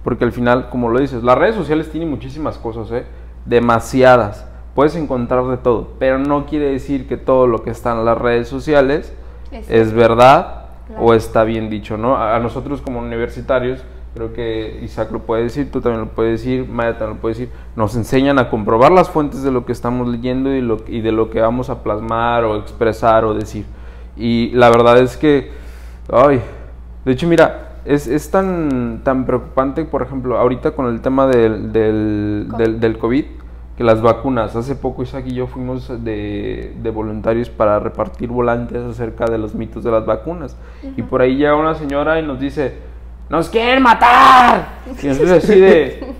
[0.05, 3.07] porque al final, como lo dices, las redes sociales tienen muchísimas cosas, ¿eh?
[3.47, 8.05] demasiadas, puedes encontrar de todo, pero no quiere decir que todo lo que está en
[8.05, 9.15] las redes sociales
[9.71, 10.66] es verdad
[10.99, 12.17] o está bien dicho, ¿no?
[12.17, 13.83] A nosotros como universitarios,
[14.15, 17.35] creo que Isaac lo puede decir, tú también lo puedes decir, Maya también lo puede
[17.35, 21.01] decir, nos enseñan a comprobar las fuentes de lo que estamos leyendo y, lo, y
[21.01, 23.67] de lo que vamos a plasmar o expresar o decir.
[24.17, 25.51] Y la verdad es que,
[26.11, 26.41] ay,
[27.05, 31.73] de hecho mira, es, es tan, tan preocupante, por ejemplo, ahorita con el tema del,
[31.73, 33.25] del, del, del COVID,
[33.77, 34.57] que las vacunas.
[34.57, 39.55] Hace poco Isaac y yo fuimos de, de, voluntarios para repartir volantes acerca de los
[39.55, 40.57] mitos de las vacunas.
[40.97, 42.75] Y por ahí llega una señora y nos dice,
[43.29, 44.67] nos quieren matar.
[45.03, 46.15] Y entonces así de,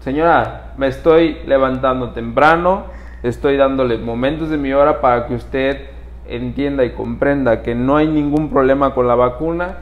[0.00, 2.84] señora, me estoy levantando temprano,
[3.22, 5.80] estoy dándole momentos de mi hora para que usted
[6.28, 9.78] entienda y comprenda que no hay ningún problema con la vacuna.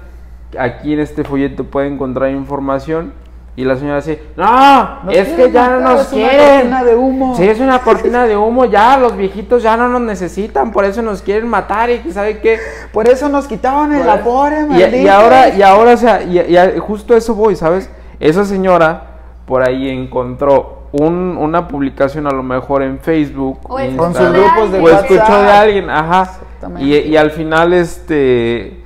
[0.58, 3.12] Aquí en este folleto puede encontrar información
[3.56, 6.40] y la señora dice, no, es que ya no nos quieren.
[6.40, 7.36] Es una cortina de humo.
[7.36, 11.02] Sí, es una cortina de humo, ya los viejitos ya no nos necesitan, por eso
[11.02, 12.58] nos quieren matar y sabe qué.
[12.92, 16.78] Por eso nos quitaban el afore, y, y, ahora, y ahora, o sea, y, y,
[16.78, 17.90] justo eso voy, ¿sabes?
[18.20, 19.08] Esa señora
[19.46, 23.58] por ahí encontró un, una publicación a lo mejor en Facebook.
[23.64, 26.38] O con sus grupos de O escuchó de alguien, ajá.
[26.78, 28.79] Y, y al final, este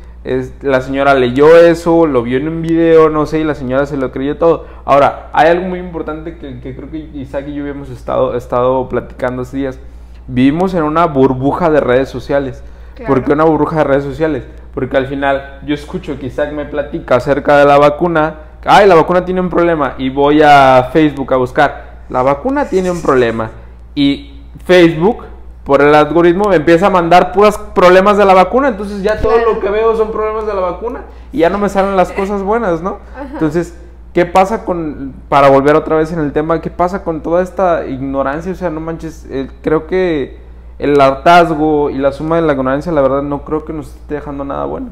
[0.63, 3.97] la señora leyó eso, lo vio en un video, no sé, y la señora se
[3.97, 4.67] lo creyó todo.
[4.85, 9.43] Ahora, hay algo muy importante que, creo que Isaac y yo habíamos estado, estado platicando
[9.43, 9.79] estos días.
[10.27, 12.63] Vivimos en una burbuja de redes sociales.
[13.07, 14.45] ¿Por qué una burbuja de redes sociales?
[14.73, 18.95] Porque al final yo escucho que Isaac me platica acerca de la vacuna ay, la
[18.95, 23.51] vacuna tiene un problema y voy a Facebook a buscar, la vacuna tiene un problema
[23.95, 25.25] y Facebook
[25.65, 29.39] por el algoritmo me empieza a mandar puras problemas de la vacuna, entonces ya todo
[29.39, 32.43] lo que veo son problemas de la vacuna y ya no me salen las cosas
[32.43, 32.99] buenas, ¿no?
[33.33, 33.75] Entonces,
[34.13, 37.87] ¿qué pasa con, para volver otra vez en el tema, qué pasa con toda esta
[37.87, 38.53] ignorancia?
[38.53, 40.39] O sea, no manches, eh, creo que
[40.79, 44.17] el hartazgo y la suma de la ignorancia, la verdad, no creo que nos esté
[44.17, 44.89] dejando nada bueno.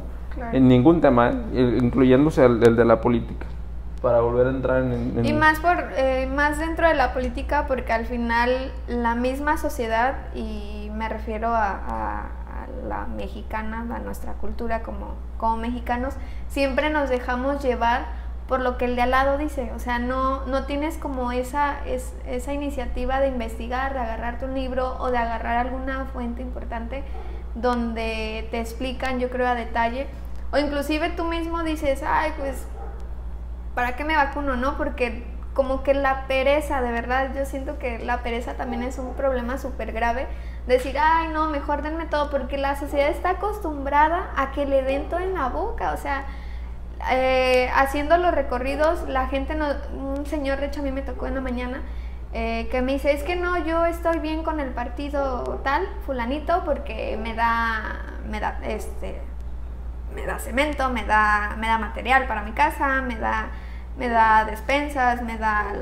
[0.52, 1.78] En ningún tema, ¿eh?
[1.80, 3.46] incluyéndose el, de la política.
[4.02, 5.24] Para volver a entrar en...
[5.24, 10.16] Y más, por, eh, más dentro de la política, porque al final la misma sociedad,
[10.34, 12.28] y me refiero a,
[12.88, 16.14] la mexicana, a nuestra cultura como, como mexicanos,
[16.48, 18.06] siempre nos dejamos llevar
[18.48, 19.70] por lo que el de al lado dice.
[19.76, 24.54] O sea, no, no tienes como esa, es, esa iniciativa de investigar, de agarrarte un
[24.54, 27.04] libro o de agarrar alguna fuente importante
[27.54, 30.08] donde te explican, yo creo, a detalle
[30.52, 32.66] o inclusive tú mismo dices, ay, pues,
[33.74, 34.56] ¿para qué me vacuno?
[34.56, 38.98] No, porque como que la pereza, de verdad, yo siento que la pereza también es
[38.98, 40.26] un problema súper grave.
[40.66, 45.08] Decir, ay, no, mejor denme todo, porque la sociedad está acostumbrada a que le den
[45.08, 45.92] todo en la boca.
[45.92, 46.24] O sea,
[47.10, 51.26] eh, haciendo los recorridos, la gente, no, un señor, de hecho, a mí me tocó
[51.26, 51.82] en la mañana,
[52.32, 56.64] eh, que me dice, es que no, yo estoy bien con el partido tal, fulanito,
[56.64, 59.20] porque me da, me da, este,
[60.14, 63.48] me da cemento, me da, me da material para mi casa, me da,
[63.96, 65.72] me da despensas, me da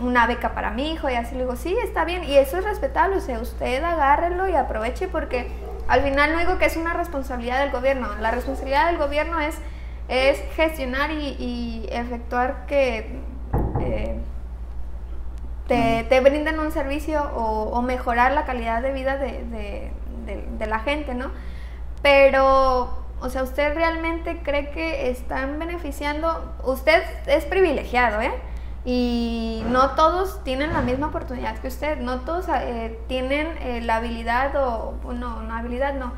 [0.00, 2.64] una beca para mi hijo y así le digo, sí, está bien y eso es
[2.64, 5.50] respetable, o sea, usted agárrelo y aproveche porque
[5.88, 9.56] al final no digo que es una responsabilidad del gobierno, la responsabilidad del gobierno es,
[10.08, 13.20] es gestionar y, efectuar que
[13.80, 14.18] eh,
[15.66, 19.90] te, brinden un servicio o, mejorar la calidad de vida de,
[20.24, 21.30] de la gente, ¿no?
[22.02, 26.54] Pero o sea, ¿usted realmente cree que están beneficiando?
[26.64, 28.32] Usted es privilegiado, ¿eh?
[28.84, 33.96] Y no todos tienen la misma oportunidad que usted, no todos eh, tienen eh, la
[33.96, 36.12] habilidad o, no, no habilidad, no,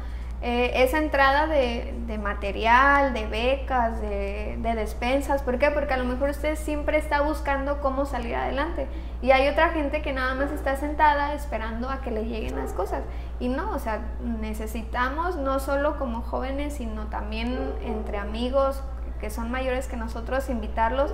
[0.48, 5.42] eh, esa entrada de, material, de becas, de, despensas.
[5.42, 5.72] ¿Por qué?
[5.72, 8.86] Porque a lo mejor usted siempre está buscando cómo salir adelante.
[9.22, 12.72] Y hay otra gente que nada más está sentada esperando a que le lleguen las
[12.72, 13.02] cosas.
[13.40, 18.84] Y no, o sea, necesitamos no solo como jóvenes, sino también entre amigos
[19.20, 21.12] que son mayores que nosotros, invitarlos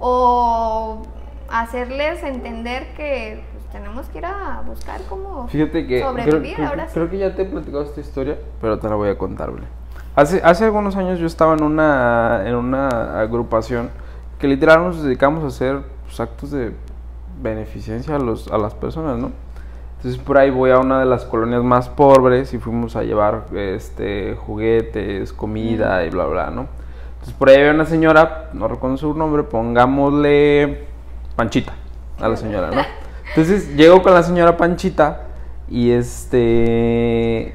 [0.00, 1.00] o
[1.48, 7.10] hacerles entender que tenemos que ir a buscar cómo Fíjate que sobrevivir creo, ahora creo,
[7.10, 9.50] que ya te he platicado esta historia, pero te la voy a contar,
[10.14, 13.90] Hace, hace algunos años yo estaba en una, en una agrupación
[14.38, 16.72] que literal nos dedicamos a hacer pues, actos de
[17.42, 19.32] beneficencia a, los, a las personas, ¿no?
[19.96, 23.46] Entonces por ahí voy a una de las colonias más pobres y fuimos a llevar
[23.54, 26.68] este, juguetes, comida y bla, bla, ¿no?
[27.14, 30.86] Entonces por ahí había una señora, no recuerdo su nombre, pongámosle
[31.34, 31.72] Panchita
[32.20, 32.82] a la señora, ¿no?
[33.28, 35.22] Entonces llego con la señora Panchita
[35.68, 37.54] y este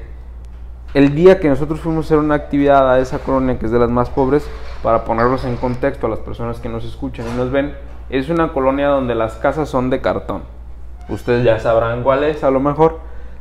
[0.92, 3.78] el día que nosotros fuimos a hacer una actividad a esa colonia que es de
[3.78, 4.48] las más pobres,
[4.82, 7.76] para ponerlos en contexto a las personas que nos escuchan y nos ven,
[8.08, 10.42] es una colonia donde las casas son de cartón.
[11.08, 12.98] Ustedes ya sabrán cuál es, a lo mejor.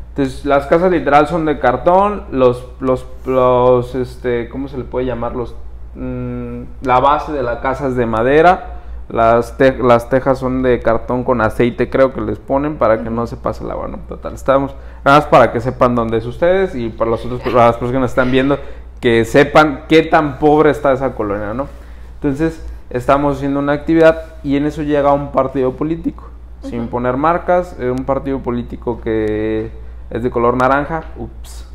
[0.10, 5.06] Entonces, las casas literal son de cartón, los, los, los este, ¿cómo se le puede
[5.06, 5.36] llamar?
[5.36, 5.56] Los,
[5.96, 8.79] mm, la base de la casa es de madera
[9.10, 13.26] las, las tejas son de cartón con aceite, creo que les ponen para que no
[13.26, 13.98] se pase el agua, ¿no?
[14.08, 17.76] Total, estamos, nada más para que sepan dónde es ustedes y para, los otros, las
[17.76, 18.60] personas que nos están viendo,
[19.02, 21.68] que sepan qué tan pobre está esa colonia, ¿no?
[22.16, 26.30] Entonces, estamos haciendo una actividad y en eso llega un partido político,
[26.62, 29.72] sin poner marcas, eh, un partido político que
[30.12, 31.68] es de color naranja, ups,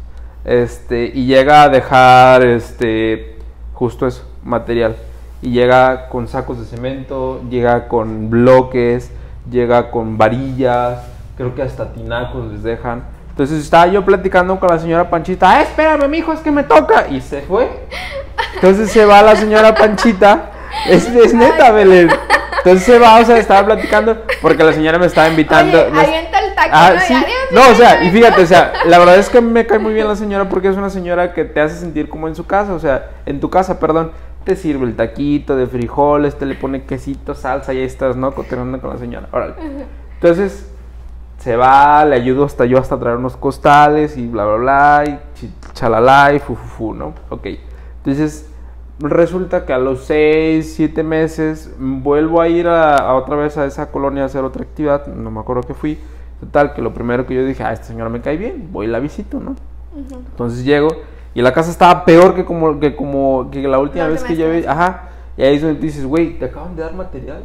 [0.44, 3.38] este, y llega a dejar, este,
[3.72, 4.94] justo eso, material
[5.44, 9.10] y llega con sacos de cemento, llega con bloques,
[9.50, 11.00] llega con varillas,
[11.36, 13.04] creo que hasta tinacos les dejan.
[13.28, 17.08] Entonces estaba yo platicando con la señora Panchita, ah, espérame, mijo, es que me toca.
[17.10, 17.68] Y se fue.
[18.54, 20.50] Entonces se va la señora Panchita.
[20.88, 22.08] Es, es neta, Belén.
[22.58, 25.78] Entonces se va, o sea, estaba platicando porque la señora me estaba invitando.
[25.78, 26.34] Oye, el.
[26.72, 27.14] Ah, sí.
[27.50, 30.08] No, o sea, y fíjate, o sea, la verdad es que me cae muy bien
[30.08, 32.78] la señora porque es una señora que te hace sentir como en su casa, o
[32.78, 34.12] sea, en tu casa, perdón
[34.44, 38.34] te sirve el taquito de frijoles, te le pone quesito, salsa y ahí estás, ¿no?
[38.34, 39.28] Cotorreando con la señora.
[39.32, 39.54] Órale.
[40.14, 40.70] Entonces,
[41.38, 45.50] se va, le ayudo hasta yo hasta traer unos costales y bla, bla, bla, y
[45.72, 47.14] chalala y fu, ¿no?
[47.30, 47.48] Ok.
[47.98, 48.48] Entonces,
[48.98, 53.90] resulta que a los 6, 7 meses vuelvo a ir a, otra vez a esa
[53.90, 55.98] colonia a hacer otra actividad, no me acuerdo que fui.
[56.40, 58.88] Total, que lo primero que yo dije, ah, esta señora me cae bien, voy y
[58.90, 59.56] la visito, ¿no?
[59.96, 60.88] Entonces llego
[61.34, 64.50] y la casa estaba peor que como que como que la última vez que yo
[64.50, 65.08] vi, ajá.
[65.36, 67.42] Y ahí es donde tú dices, güey, te acaban de dar material.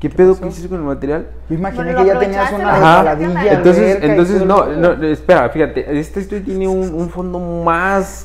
[0.00, 1.28] ¿Qué pedo que hiciste con el material?
[1.48, 3.52] Yo imaginé que ya tenías una resbaladilla.
[3.52, 8.24] Entonces, entonces no, no, espera, fíjate, esta historia tiene un, un, fondo más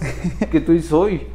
[0.50, 1.28] que tú y soy.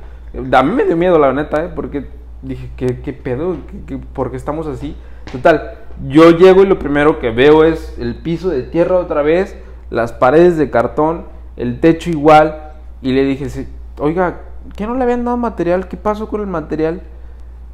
[0.53, 1.71] A mí me dio miedo, la neta, ¿eh?
[1.73, 2.07] porque
[2.43, 3.57] dije, ¿qué, qué pedo?
[3.87, 4.97] ¿Qué, por qué estamos así?
[5.31, 5.75] Total,
[6.09, 9.57] yo llego y lo primero que veo es el piso de tierra otra vez,
[9.91, 11.27] las paredes de cartón,
[11.57, 12.72] el techo igual,
[13.03, 13.67] y le dije,
[13.99, 14.41] oiga,
[14.77, 15.89] ¿qué no le habían dado material?
[15.89, 17.03] ¿Qué pasó con el material?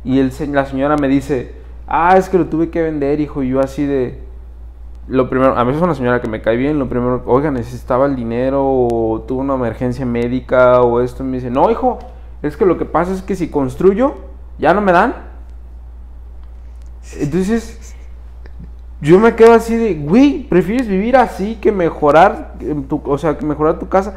[0.04, 1.54] Y el, la señora me dice,
[1.86, 4.26] ah, es que lo tuve que vender, hijo, y yo así de...
[5.06, 8.06] Lo primero, a mí es una señora que me cae bien, lo primero, oiga, necesitaba
[8.06, 11.98] el dinero, o tuvo una emergencia médica, o esto, y me dice, no, hijo,
[12.42, 14.14] es que lo que pasa es que si construyo,
[14.58, 15.14] ya no me dan.
[17.18, 17.94] Entonces,
[19.00, 22.54] yo me quedo así de, güey, prefieres vivir así que mejorar,
[22.88, 24.16] tu, o sea, que mejorar tu casa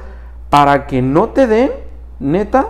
[0.52, 1.72] para que no te den,
[2.20, 2.68] neta.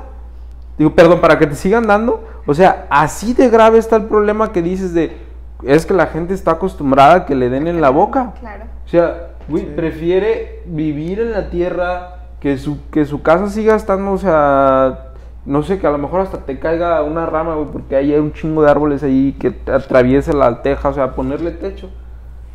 [0.78, 2.24] Digo, perdón, para que te sigan dando.
[2.46, 5.18] O sea, así de grave está el problema que dices de,
[5.64, 8.34] es que la gente está acostumbrada a que le den en la boca.
[8.40, 8.66] Claro.
[8.86, 14.12] O sea, güey, prefiere vivir en la tierra, que su, que su casa siga estando,
[14.12, 15.08] o sea,
[15.46, 18.32] no sé, que a lo mejor hasta te caiga una rama, güey, porque hay un
[18.32, 21.90] chingo de árboles ahí que atraviese la teja, o sea, ponerle techo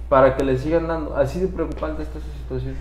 [0.09, 1.17] para que le sigan dando.
[1.17, 2.75] Así de preocupante está esa situación.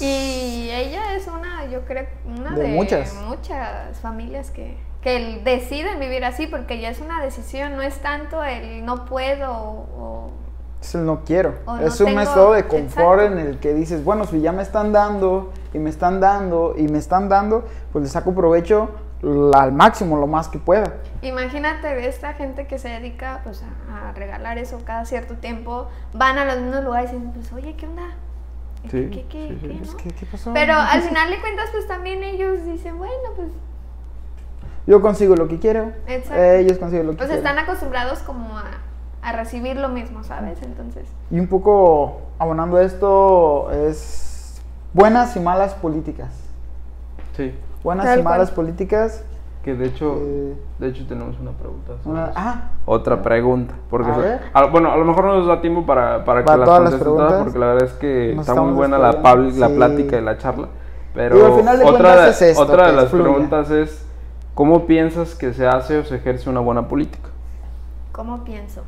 [0.00, 3.14] Y ella es una, yo creo, una de, muchas.
[3.26, 8.42] muchas familias que, que deciden vivir así porque ya es una decisión, no es tanto
[8.42, 10.30] el no puedo o...
[10.80, 11.54] Es el no quiero.
[11.82, 15.52] es un estado de confort en el que dices, bueno, si ya me están dando
[15.72, 18.90] y me están dando y me están dando, pues le saco provecho
[19.54, 20.96] al máximo, lo más que pueda.
[21.22, 26.44] Imagínate esta gente que se dedica pues, a, regalar eso cada cierto tiempo, van a
[26.44, 28.14] los mismos lugares y dicen, pues, oye, ¿qué onda?
[28.90, 30.52] ¿Qué, qué, qué, pasó?
[30.52, 33.48] Pero al final de cuentas, pues también ellos dicen, bueno, pues...
[34.86, 35.92] Yo consigo lo que quiero.
[36.06, 36.42] Exacto.
[36.42, 38.64] ellos consiguen lo que pues están acostumbrados como a,
[39.22, 40.60] a recibir lo mismo, ¿sabes?
[40.62, 41.08] Entonces...
[41.30, 44.60] Y un poco abonando esto es
[44.92, 46.34] buenas y malas políticas.
[47.34, 47.54] Sí
[47.84, 49.22] buenas y malas políticas.
[49.64, 51.94] Que de hecho, eh, de hecho tenemos una pregunta.
[52.36, 53.72] ah, Otra pregunta.
[53.88, 54.10] Porque
[54.70, 57.58] bueno, a lo mejor no nos da tiempo para, para, que las contestes todas, porque
[57.58, 60.68] la verdad es que está muy buena la, la plática y la charla.
[61.14, 61.76] Pero otra,
[62.30, 64.04] de, otra de las preguntas es,
[64.54, 67.30] ¿cómo piensas que se hace o se ejerce una buena política?
[68.12, 68.82] ¿Cómo pienso?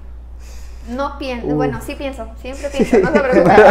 [0.88, 3.56] No pienso, bueno, sí pienso, siempre pienso, no se preocupen.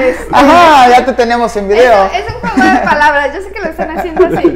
[0.00, 2.06] Este, Ajá, ya te tenemos en video.
[2.06, 4.52] Es, un juego de palabras, yo sé que lo están haciendo así.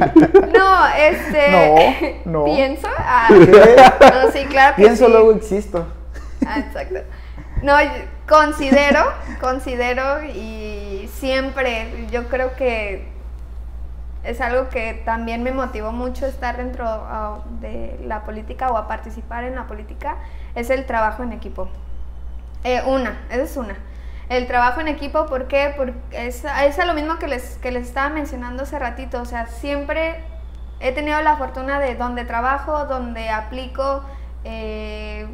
[0.53, 2.21] No, este.
[2.25, 2.45] No, no.
[2.45, 2.87] Pienso.
[2.97, 5.87] Ah, no, sí, claro que Pienso, luego existo.
[6.45, 6.99] Ah, exacto.
[7.63, 7.73] No,
[8.27, 13.10] considero, considero y siempre, yo creo que
[14.23, 18.87] es algo que también me motivó mucho estar dentro ah, de la política o a
[18.87, 20.17] participar en la política,
[20.55, 21.69] es el trabajo en equipo.
[22.63, 23.75] Eh, una, esa es una.
[24.29, 25.73] El trabajo en equipo, ¿por qué?
[25.75, 29.47] Porque es, es lo mismo que les, que les estaba mencionando hace ratito, o sea,
[29.47, 30.23] siempre
[30.79, 34.03] he tenido la fortuna de donde trabajo, donde aplico
[34.43, 35.27] eh,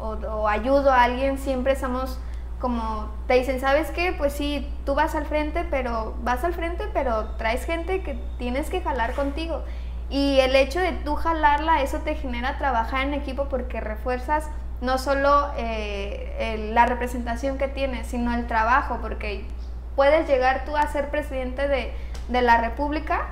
[0.00, 2.18] o, o ayudo a alguien, siempre somos
[2.60, 4.12] como te dicen, ¿sabes qué?
[4.12, 8.68] Pues sí, tú vas al frente, pero vas al frente, pero traes gente que tienes
[8.70, 9.62] que jalar contigo.
[10.10, 14.48] Y el hecho de tú jalarla, eso te genera trabajar en equipo porque refuerzas
[14.80, 19.44] no solo eh, la representación que tienes, sino el trabajo, porque
[19.96, 21.92] puedes llegar tú a ser presidente de,
[22.28, 23.28] de la República,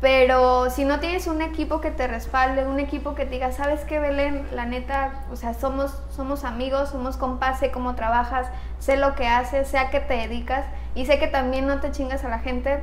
[0.00, 3.80] pero si no tienes un equipo que te respalde, un equipo que te diga, ¿sabes
[3.84, 4.46] qué, Belén?
[4.52, 8.46] La neta, o sea, somos, somos amigos, somos compas, sé cómo trabajas,
[8.78, 11.90] sé lo que haces, sé a qué te dedicas y sé que también no te
[11.90, 12.80] chingas a la gente.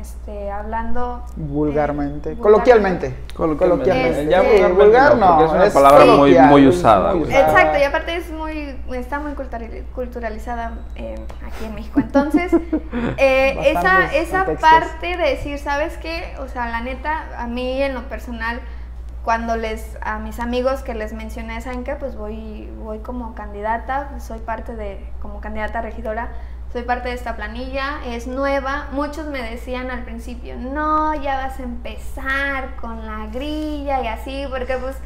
[0.00, 4.26] Este, hablando vulgarmente, coloquialmente, coloquialmente.
[4.30, 7.12] ya vulgar no, porque es una palabra muy, muy usada.
[7.12, 9.34] Exacto, y aparte es muy, está muy
[9.94, 12.00] culturalizada eh, aquí en México.
[12.00, 12.50] Entonces,
[13.18, 16.34] eh, esa, esa parte de decir, ¿sabes qué?
[16.38, 18.60] O sea, la neta, a mí en lo personal,
[19.22, 21.94] cuando les, a mis amigos que les mencioné, ¿saben qué?
[21.94, 26.30] Pues voy, voy como candidata, soy parte de, como candidata regidora
[26.72, 28.88] soy parte de esta planilla, es nueva.
[28.92, 34.46] Muchos me decían al principio, no, ya vas a empezar con la grilla y así,
[34.48, 34.96] porque pues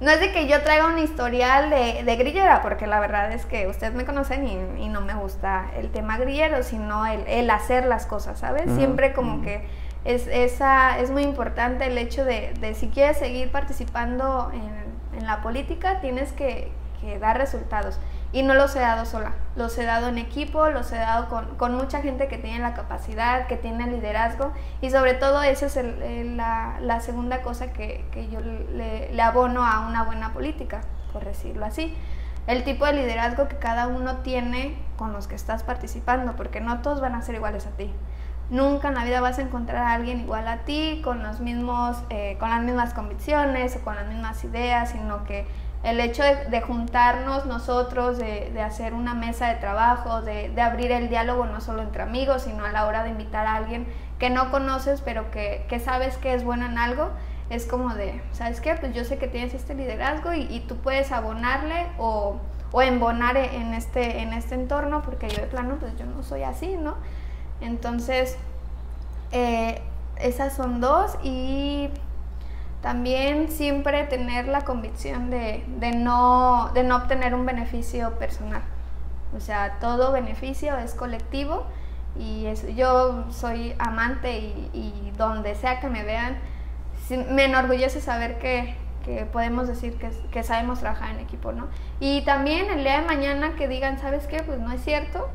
[0.00, 3.44] no es de que yo traiga un historial de, de grillera, porque la verdad es
[3.44, 4.46] que ustedes me conocen
[4.78, 8.70] y, no me gusta el tema grillero, sino el, hacer las cosas, ¿sabes?
[8.74, 9.64] Siempre como que
[10.04, 15.26] es, esa, es muy importante el hecho de, de si quieres seguir participando en, en
[15.26, 16.72] la política, tienes que,
[17.02, 17.98] que dar resultados.
[18.32, 21.28] Y no los he dado sola, los he dado en equipo, los he dado
[21.58, 25.66] con, mucha gente que tiene la capacidad, que tiene el liderazgo y sobre todo esa
[25.66, 30.80] es la, segunda cosa que, yo le, le, abono a una buena política,
[31.12, 31.94] por decirlo así.
[32.46, 36.80] El tipo de liderazgo que cada uno tiene con los que estás participando, porque no
[36.80, 37.92] todos van a ser iguales a ti.
[38.50, 41.96] Nunca en la vida vas a encontrar a alguien igual a ti, con, los mismos,
[42.10, 45.46] eh, con las mismas convicciones o con las mismas ideas, sino que
[45.82, 51.46] el hecho de, juntarnos nosotros, de, hacer una mesa de trabajo, de, abrir el diálogo
[51.46, 53.86] no solo entre amigos, sino a la hora de invitar a alguien
[54.18, 57.10] que no conoces, pero que, sabes que es bueno en algo,
[57.50, 58.74] es como de, ¿sabes qué?
[58.74, 62.36] Pues yo sé que tienes este liderazgo y, tú puedes abonarle o,
[62.70, 66.44] o, embonar en este, en este entorno, porque yo de plano, pues yo no soy
[66.44, 66.94] así, ¿no?
[67.60, 68.38] Entonces,
[69.32, 69.82] eh,
[70.20, 71.88] esas son dos y
[72.82, 75.64] también siempre tener la convicción de,
[75.94, 78.62] no, de no obtener un beneficio personal.
[79.34, 81.64] O sea, todo beneficio es colectivo
[82.18, 82.44] y
[82.76, 84.36] yo soy amante
[84.72, 86.36] y, donde sea que me vean,
[87.30, 88.76] me enorgullece saber que,
[89.32, 91.68] podemos decir que, que, sabemos trabajar en equipo, ¿no?
[92.00, 94.42] Y también el día de mañana que digan, ¿sabes qué?
[94.42, 95.28] Pues no es cierto,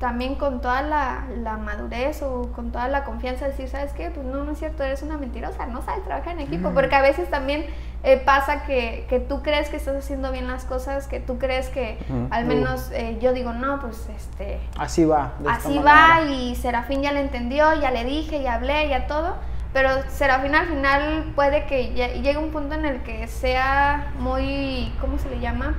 [0.00, 4.10] también con toda la, madurez o con toda la confianza decir, ¿sabes qué?
[4.10, 7.02] Pues no, no es cierto, eres una mentirosa, no sabes trabajar en equipo, porque a
[7.02, 7.66] veces también
[8.02, 11.68] eh, pasa que, que, tú crees que estás haciendo bien las cosas, que tú crees
[11.68, 11.98] que
[12.30, 14.58] al menos eh, yo digo, no, pues este...
[14.78, 15.32] Así va.
[15.46, 19.36] Así va y Serafín ya le entendió, ya le dije, ya hablé, ya todo,
[19.74, 25.18] pero Serafín al final puede que llegue un punto en el que sea muy, ¿cómo
[25.18, 25.74] se le llama?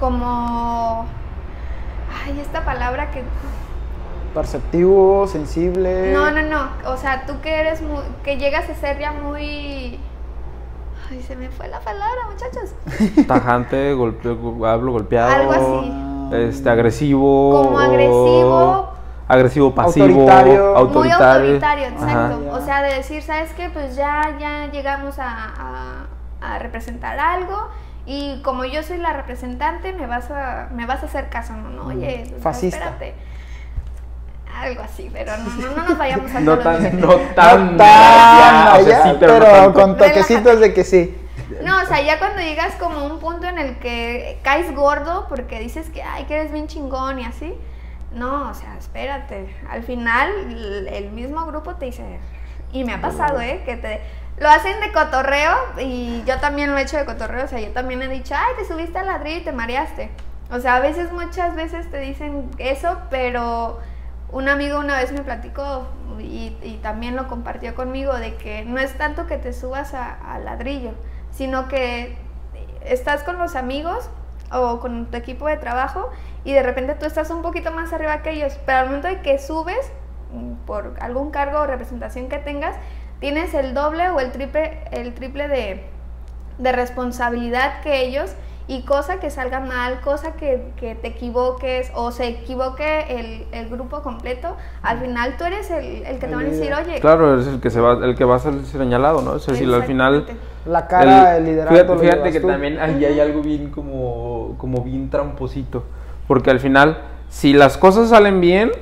[0.00, 1.06] Como
[2.24, 3.22] Ay, esta palabra que...
[4.34, 6.12] Perceptivo, sensible.
[6.12, 6.68] No, no, no.
[6.92, 9.98] O sea, tú que eres muy, que llegas a ser ya muy...
[11.08, 12.74] Ay, se me fue la palabra, muchachos.
[13.26, 15.30] Tajante, hablo golpeado.
[15.30, 16.36] Algo así.
[16.48, 17.62] Este, agresivo.
[17.62, 18.92] Como agresivo.
[19.28, 20.74] Agresivo, pasivo, autoritario.
[20.92, 22.40] Muy autoritario, exacto.
[22.52, 23.70] O sea, de decir, ¿sabes qué?
[23.70, 26.06] Pues ya, ya llegamos a,
[26.40, 27.68] a representar algo
[28.06, 31.70] y como yo soy la representante, me vas a, me vas a hacer caso, ¿no?
[31.70, 32.90] no oye, Fascista.
[32.90, 33.14] espérate.
[34.54, 39.96] Algo así, pero no, no, nos vayamos a no tan, no tan, no pero, con
[39.98, 41.14] toquecitos de que sí.
[41.62, 45.58] No, o sea, ya cuando llegas como un punto en el que caes gordo porque
[45.58, 47.54] dices que, ay, que eres bien chingón y así.
[48.12, 49.54] No, o sea, espérate.
[49.68, 50.30] Al final,
[50.90, 52.02] el mismo grupo te dice,
[52.72, 53.62] y me ha pasado, ¿eh?
[53.64, 54.00] Que te
[54.38, 57.44] lo hacen de cotorreo y yo también lo he hecho de cotorreo.
[57.44, 60.10] O sea, yo también he dicho, ay, te subiste al ladrillo y te mareaste.
[60.50, 63.78] O sea, a veces, muchas veces te dicen eso, pero
[64.30, 65.86] un amigo una vez me platicó
[66.18, 66.50] y,
[66.82, 70.92] también lo compartió conmigo de que no es tanto que te subas al ladrillo,
[71.32, 72.16] sino que
[72.84, 74.08] estás con los amigos
[74.52, 76.10] o con tu equipo de trabajo
[76.44, 79.20] y de repente tú estás un poquito más arriba que ellos, pero al momento de
[79.20, 79.90] que subes
[80.32, 82.76] mm, por algún cargo o representación que tengas,
[83.20, 88.34] tienes el doble o el triple, el triple de, responsabilidad que ellos
[88.68, 94.56] y cosa que salga mal, cosa que, te equivoques o se equivoque el, grupo completo,
[94.82, 96.98] al final tú eres el, que te van a decir, oye...
[97.00, 99.36] Claro, eres el que, se va, el que va a ser señalado, ¿no?
[99.36, 100.26] Es decir, al final...
[100.66, 101.98] La cara, el, liderazgo...
[101.98, 105.84] Fíjate, que también ahí hay algo bien como, como bien tramposito,
[106.26, 106.98] porque al final,
[107.28, 108.72] si las cosas salen bien...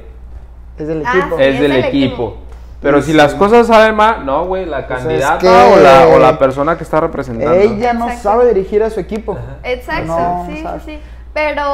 [0.78, 1.39] Es del ah, equipo.
[1.39, 2.39] es, del equipo.
[2.85, 6.39] Pero si las cosas salen mal, no, güey, la pues candidata o, la, o, la,
[6.39, 7.55] persona que está representando.
[7.55, 9.39] Ella no sabe dirigir a su equipo.
[9.62, 10.99] Exacto, sí, sí, sí.
[11.32, 11.64] Pero,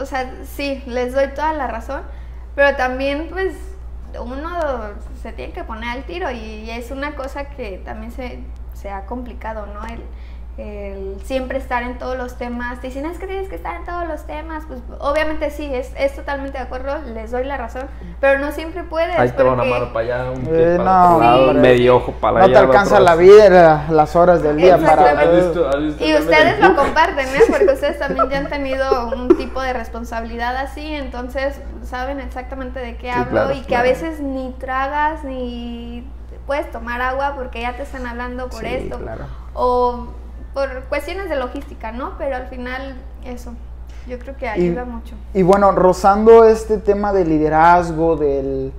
[0.00, 2.02] o sea, sí, les doy toda la razón.
[2.54, 3.56] Pero también, pues,
[4.20, 4.48] uno
[5.20, 8.38] se tiene que poner al tiro y es una cosa que también se,
[8.74, 9.84] se ha complicado, ¿no?
[9.86, 10.02] El,
[10.58, 12.80] el siempre estar en todos los temas.
[12.80, 14.64] Te dicen, es que tienes que estar en todos los temas.
[14.66, 17.84] Pues obviamente sí, es, es totalmente de acuerdo, les doy la razón,
[18.20, 19.16] pero no siempre puedes.
[19.18, 22.46] Ahí te van a mano para allá, un eh, no, medio ojo para allá.
[22.46, 25.24] No te alcanza la vida, las horas del día para...
[25.24, 27.42] y ustedes lo comparten, ¿eh?
[27.48, 32.96] Porque ustedes también ya han tenido un tipo de responsabilidad así, entonces saben exactamente de
[32.96, 36.04] qué hablo y que a veces ni tragas ni
[36.46, 38.98] puedes tomar agua porque ya te están hablando por esto.
[39.54, 40.08] O
[40.54, 42.12] por cuestiones de logística, ¿no?
[42.18, 43.52] Pero al final eso,
[44.06, 45.14] yo creo que ayuda mucho.
[45.34, 48.72] Y bueno, rozando este tema de liderazgo, del,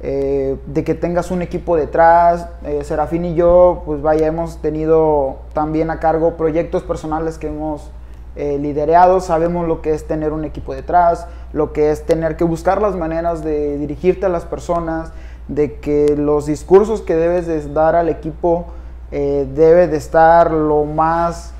[0.00, 5.36] eh, de que tengas un equipo detrás, eh, Serafín y yo, pues vaya, hemos tenido
[5.52, 7.90] también a cargo proyectos personales que hemos
[8.34, 12.44] eh, liderado, sabemos lo que es tener un equipo detrás, lo que es tener que
[12.44, 15.12] buscar las maneras de dirigirte a las personas,
[15.48, 18.66] de que los discursos que debes de dar al equipo
[19.12, 21.52] eh, debe de estar lo más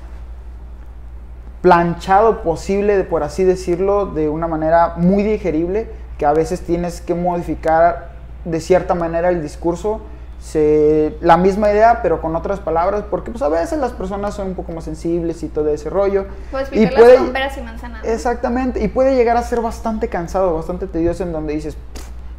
[1.61, 7.15] planchado posible, por así decirlo, de una manera muy digerible, que a veces tienes que
[7.15, 8.09] modificar
[8.43, 10.01] de cierta manera el discurso
[10.43, 14.47] se, la misma idea, pero con otras palabras, porque pues a veces las personas son
[14.47, 16.25] un poco más sensibles y todo ese rollo.
[16.51, 18.03] Pues y puede, con peras y manzanas.
[18.03, 21.77] Exactamente, y puede llegar a ser bastante cansado, bastante tedioso en donde dices,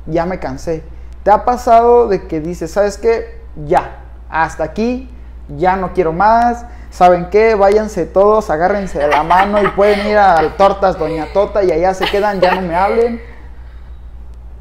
[0.04, 0.82] ya me cansé.
[1.22, 3.40] ¿Te ha pasado de que dices, sabes qué?
[3.66, 5.10] Ya, hasta aquí,
[5.48, 6.66] ya no quiero más.
[6.90, 7.54] ¿Saben qué?
[7.56, 11.92] Váyanse todos, agárrense de la mano y pueden ir a Tortas Doña Tota y allá
[11.92, 13.20] se quedan, ya no me hablen.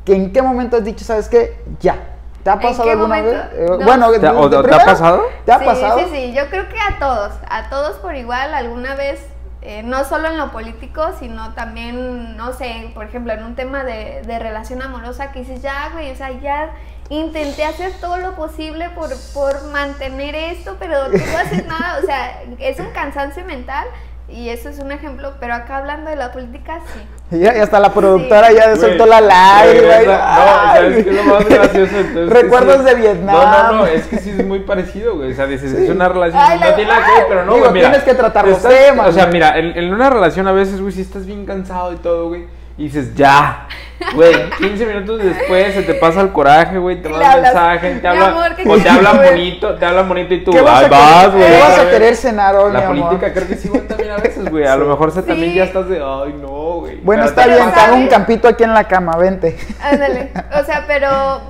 [0.03, 1.64] ¿Que ¿En qué momento has dicho, sabes qué?
[1.80, 1.95] Ya,
[2.43, 3.36] ¿Te ha pasado alguna vez?
[3.53, 5.24] Eh, bueno, ¿Te, ha pasado?
[5.45, 5.99] ¿Te ha pasado?
[5.99, 9.26] Sí, sí, yo creo que a todos, a todos por igual, alguna vez,
[9.66, 13.84] eh, no solo en lo político, sino también, no sé, por ejemplo, en un tema
[13.84, 16.74] de, de relación amorosa que dices, ya, güey, o sea, ya
[17.09, 22.05] intenté hacer todo lo posible por, por mantener esto, pero tú no haces nada, o
[22.05, 23.88] sea, es un cansancio mental
[24.30, 27.38] y eso es un ejemplo, pero acá hablando de la política, sí.
[27.38, 30.00] Y, hasta la productora ya soltó la lágrima.
[30.00, 31.98] No, ¿sabes qué es lo más gracioso?
[31.98, 33.36] Entonces, Recuerdos de Vietnam.
[33.36, 35.32] No, no, no, es que sí es muy parecido, güey.
[35.32, 37.90] O sea, dices, es una relación, no tiene nada que ver, pero no, güey, mira.
[37.90, 39.08] Tienes que tratar los temas.
[39.08, 41.98] O sea, mira, en, en, una relación a veces, güey, si estás bien cansado y
[41.98, 42.46] todo, güey
[42.78, 43.68] y dices, ya,
[44.16, 48.36] güey, 15 minutos después se te pasa el coraje, güey, te mandan mensaje, te hablan,
[48.68, 51.46] o te hablan bonito, te hablan bonito y tú, vas, vas, güey.
[51.46, 54.50] ¿Qué vas a querer cenar hoy, La política creo que sí, güey, también a veces,
[54.50, 56.98] güey, a lo mejor se también ya estás de, ay, no, güey.
[57.02, 59.58] Bueno, está bien, te hago un campito aquí en la cama, vente.
[59.82, 61.41] Ándale, o sea, pero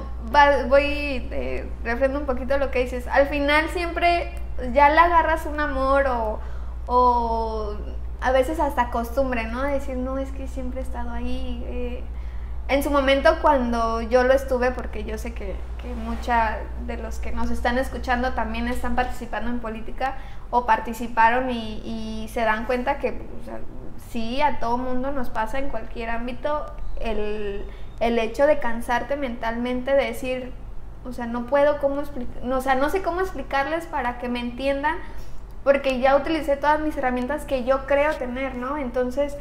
[0.67, 4.31] voy, eh, refrendo un poquito lo que dices, al final siempre
[4.73, 6.39] ya le agarras un amor o,
[6.87, 7.75] o
[8.21, 9.63] a veces hasta costumbre, ¿no?
[9.63, 11.63] decir, no, es que siempre he estado ahí.
[11.67, 12.03] Eh".
[12.73, 16.35] En su momento cuando yo lo estuve, porque yo sé que, que muchos
[16.87, 20.15] de los que nos están escuchando también están participando en política
[20.49, 23.21] o participaron y, se dan cuenta que
[24.09, 26.65] sí, a todo mundo nos pasa en cualquier ámbito
[26.99, 27.63] el,
[27.99, 30.51] el hecho de cansarte mentalmente, de decir,
[31.05, 34.95] o sea, no puedo cómo explicar, sea, no sé cómo explicarles para que me entiendan
[35.63, 38.77] porque ya utilicé todas mis herramientas que yo creo tener, ¿no?
[38.79, 39.37] Entonces,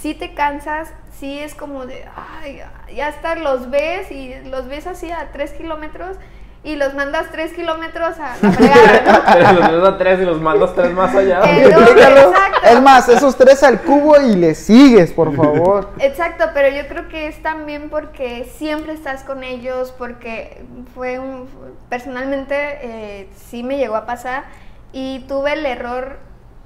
[0.00, 2.04] si te cansas, sí es como de,
[2.40, 2.62] ay,
[2.94, 6.16] ya hasta los ves y los ves así a tres kilómetros
[6.62, 9.52] y los mandas tres kilómetros a la fregada, ¿no?
[9.60, 11.40] los ves a tres y los mandas tres más allá.
[11.44, 11.74] Eh,
[12.64, 15.90] es más, esos tres al cubo y le sigues, por favor.
[15.98, 21.48] Exacto, pero yo creo que es también porque siempre estás con ellos, porque fue un,
[21.88, 24.44] personalmente eh, sí me llegó a pasar
[24.92, 26.18] y tuve el error,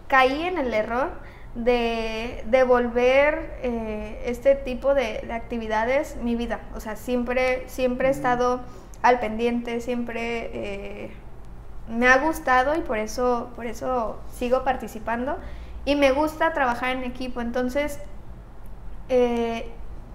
[0.09, 1.11] caí en el error
[1.55, 6.61] de devolver eh, este tipo de, actividades mi vida.
[6.75, 8.61] O sea, siempre, siempre he estado
[9.03, 11.11] al pendiente, siempre eh,
[11.89, 15.37] me ha gustado y por eso, por eso sigo participando.
[15.85, 17.41] Y me gusta trabajar en equipo.
[17.41, 17.99] Entonces,
[19.09, 19.69] eh,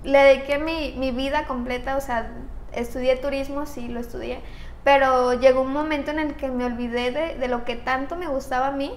[0.03, 2.31] le dediqué mi, mi vida completa, o sea,
[2.71, 4.39] estudié turismo, sí, lo estudié,
[4.83, 8.67] pero llegó un momento en el que me olvidé de, lo que tanto me gustaba
[8.67, 8.93] a mí,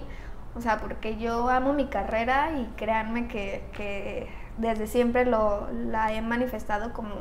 [0.55, 4.29] o sea, porque yo amo mi carrera y créanme que, que
[4.59, 7.15] desde siempre lo, la he manifestado como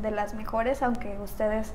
[0.00, 1.74] de las mejores, aunque ustedes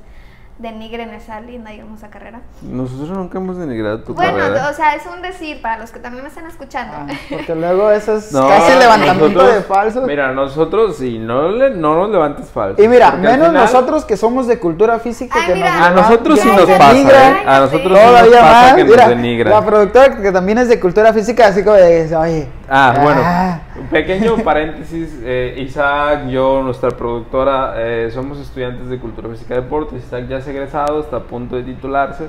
[0.60, 2.42] denigren esa linda y hermosa carrera.
[2.62, 4.50] Nosotros nunca hemos denigrado tu carrera.
[4.50, 6.94] Bueno, o sea, es un decir para los que también me están escuchando.
[6.98, 10.06] Ah, porque luego eso es casi levantamiento de falsos.
[10.08, 12.84] Mira, nosotros sí, no, le, no nos levantes falsos.
[12.84, 16.66] Y mira, menos nosotros que somos de cultura física que nos, A nosotros sí nos
[16.66, 17.44] pasa, ¿eh?
[17.46, 19.54] A nosotros sí nos pasa que nos denigran.
[19.54, 22.57] La productora que también es de cultura física, así como de, oye...
[22.70, 23.60] Ah, bueno, ah.
[23.80, 29.58] un pequeño paréntesis, eh, Isaac, yo, nuestra productora, eh, somos estudiantes de Cultura Física y
[29.58, 32.28] Deportes, Isaac ya es egresado, está a punto de titularse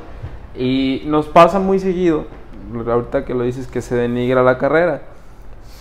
[0.55, 2.27] y nos pasa muy seguido,
[2.87, 5.03] ahorita que lo dices, que se denigra la carrera.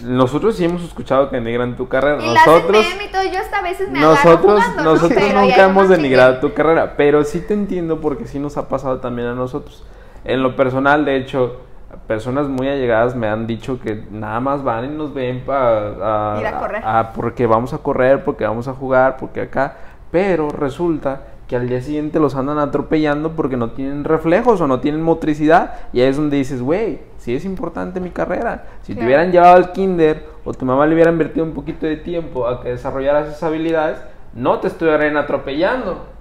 [0.03, 2.23] Nosotros sí hemos escuchado que denigran tu carrera.
[2.23, 2.85] Y nosotros,
[3.33, 7.99] yo hasta veces me nosotros, nosotros nunca hemos denigrado tu carrera, pero sí te entiendo
[7.99, 9.83] porque sí nos ha pasado también a nosotros.
[10.23, 11.61] En lo personal, de hecho,
[12.07, 16.47] personas muy allegadas me han dicho que nada más van y nos ven para ir
[16.47, 16.83] a correr.
[17.15, 19.75] porque vamos a correr, porque vamos a jugar, porque acá,
[20.11, 24.81] pero resulta que al día siguiente los andan atropellando porque no tienen reflejos o no
[24.81, 28.65] tienen motricidad y ahí es donde dices, güey, sí es importante mi carrera.
[28.81, 31.97] Si te hubieran llevado al kinder o tu mamá le hubiera invertido un poquito de
[31.97, 33.97] tiempo a que desarrollaras esas habilidades,
[34.33, 36.16] no te estuvieran atropellando.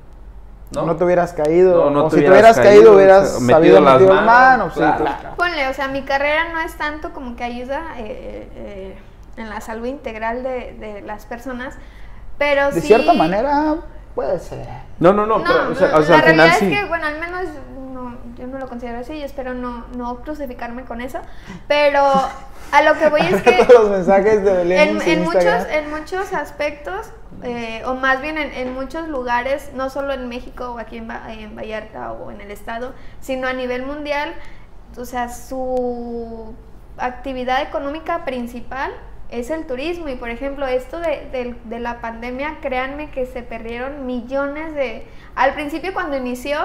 [0.72, 0.86] ¿No?
[0.86, 1.84] no te hubieras caído.
[1.84, 4.74] o si te hubieras caído, hubieras metido las manos.
[5.36, 8.98] Ponle, o sea, mi carrera no es tanto como que ayuda eh, eh,
[9.36, 11.74] en la salud integral de, las personas,
[12.38, 13.76] pero de cierta manera.
[14.14, 14.66] puede ser.
[14.98, 16.72] No, no, no, pero, o sea, o sea, la al final realidad sí.
[16.72, 17.42] es que, bueno, al menos
[18.10, 21.18] no, yo no lo considero así y espero no, no crucificarme con eso,
[21.68, 22.02] pero
[22.72, 24.78] a lo que voy es que Todos los mensajes de Belén
[25.10, 27.10] en, muchos, en muchos aspectos,
[27.42, 31.08] eh, o más bien en, en muchos lugares, no solo en México o aquí en,
[31.08, 34.34] Va- en Vallarta o en el estado, sino a nivel mundial,
[34.96, 36.54] o sea, su
[36.98, 38.92] actividad económica principal
[39.28, 40.08] es el turismo.
[40.08, 45.06] Y por ejemplo, esto de, de- de la pandemia, créanme que se perdieron millones de...
[45.34, 46.56] Al principio cuando inició,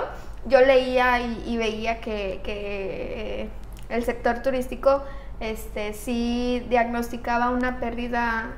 [0.45, 3.49] yo leía y, y veía que, que, eh,
[3.89, 5.03] el sector turístico
[5.39, 8.51] este, sí diagnosticaba una pérdida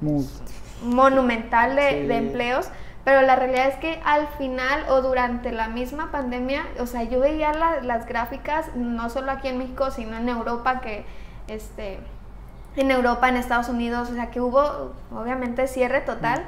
[0.00, 0.26] Muy-
[0.82, 2.06] monumental de, Sí.
[2.06, 2.68] de empleos,
[3.04, 7.20] pero la realidad es que al final o durante la misma pandemia, o sea, yo
[7.20, 11.04] veía la- las gráficas, no solo aquí en México, sino en Europa, que
[11.48, 11.98] este,
[12.76, 16.44] en Europa, en Estados Unidos, o sea, que hubo obviamente cierre total.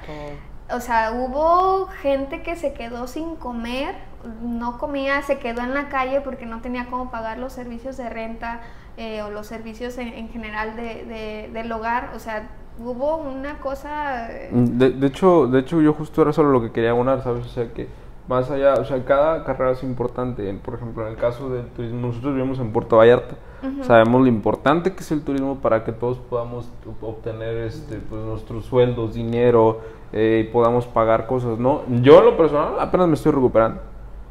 [0.71, 3.95] O sea, hubo gente que se quedó sin comer,
[4.43, 8.09] no comía, se quedó en la calle porque no tenía cómo pagar los servicios de
[8.09, 8.61] renta
[8.97, 12.11] eh, o los servicios en, en general de, de- del hogar.
[12.14, 12.49] O sea,
[12.79, 14.31] hubo una cosa...
[14.31, 17.47] eh, De, de hecho, de hecho, yo justo era solo lo que quería unar, ¿sabes?
[17.47, 17.89] O sea, que
[18.29, 20.53] más allá, o sea, cada carrera es importante.
[20.64, 23.35] Por ejemplo, en el caso del turismo, nosotros vivimos en Puerto Vallarta.
[23.83, 28.20] Sabemos lo importante que es el turismo para que todos podamos ob- obtener este, pues,
[28.23, 29.81] nuestros sueldos, dinero
[30.12, 31.83] eh, y podamos pagar cosas, ¿no?
[32.01, 33.81] Yo, en lo personal, apenas me estoy recuperando.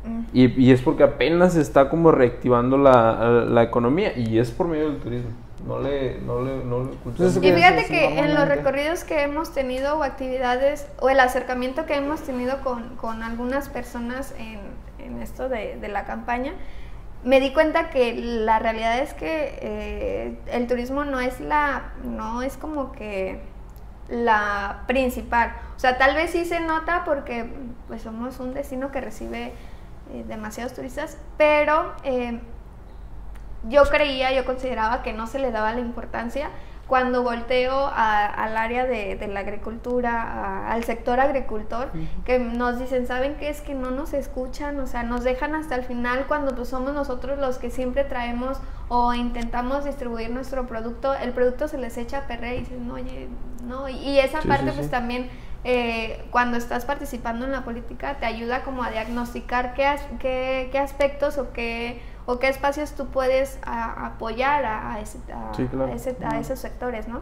[0.04, 0.22] Mm.
[0.34, 4.68] Y, y es porque apenas se está como reactivando la, la economía y es por
[4.68, 5.30] medio del turismo.
[5.68, 6.92] No le, no le, no le.
[7.06, 11.20] Entonces, Y fíjate es que en los recorridos que hemos tenido o actividades o el
[11.20, 14.60] acercamiento que hemos tenido con, con algunas personas en,
[15.06, 16.54] en esto de, de la campaña,
[17.24, 22.42] me di cuenta que la realidad es que eh, el turismo no es la, no
[22.42, 23.40] es como que
[24.10, 25.54] la principal.
[25.76, 27.46] O sea, tal vez sí se nota porque
[27.88, 29.54] pues somos un destino que recibe
[30.12, 32.40] eh, demasiados turistas, pero eh,
[33.70, 36.50] yo creía, yo consideraba que no se le daba la importancia
[36.88, 41.90] cuando volteo a- al área de, de la agricultura, a- al sector agricultor,
[42.26, 43.50] que nos dicen, ¿saben qué?
[43.50, 46.94] Es que no nos escuchan, o sea, nos dejan hasta el final cuando pues, somos
[46.94, 48.60] nosotros los que siempre traemos
[48.90, 52.96] o intentamos distribuir nuestro producto, el producto se les echa a perder y dicen, no,
[52.96, 53.30] oye,
[53.64, 54.92] no, y, y esa Sí, parte sí, pues sí.
[54.92, 55.30] también
[55.64, 60.70] eh, cuando estás participando en la política te ayuda como a diagnosticar qué, as- qué,
[60.72, 65.66] qué aspectos o qué, o qué espacios tú puedes a- apoyar a, ese- a- Sí,
[65.68, 65.94] claro.
[65.94, 67.22] ese- a esos sectores, ¿no?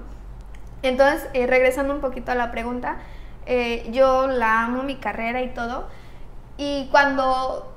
[0.83, 2.97] Entonces, eh, regresando un poquito a la pregunta,
[3.45, 5.87] eh, yo la amo mi carrera y todo,
[6.57, 7.73] y cuando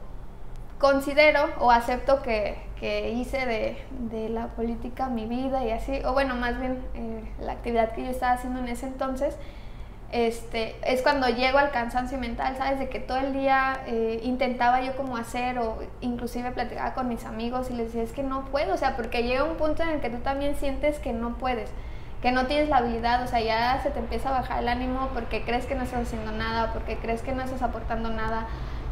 [0.78, 6.12] considero o acepto que, que hice de, de la política mi vida y así, o
[6.12, 9.36] bueno, más bien eh, la actividad que yo estaba haciendo en ese entonces,
[10.12, 12.78] este, es cuando llego al cansancio mental, ¿sabes?
[12.78, 17.24] De que todo el día eh, intentaba yo como hacer o inclusive platicaba con mis
[17.24, 19.88] amigos y les decía, es que no puedo, o sea, porque llega un punto en
[19.88, 21.70] el que tú también sientes que no puedes,
[22.20, 25.08] que no tienes la habilidad, o sea, ya se te empieza a bajar el ánimo
[25.14, 28.46] porque crees que no estás haciendo nada, porque crees que no estás aportando nada,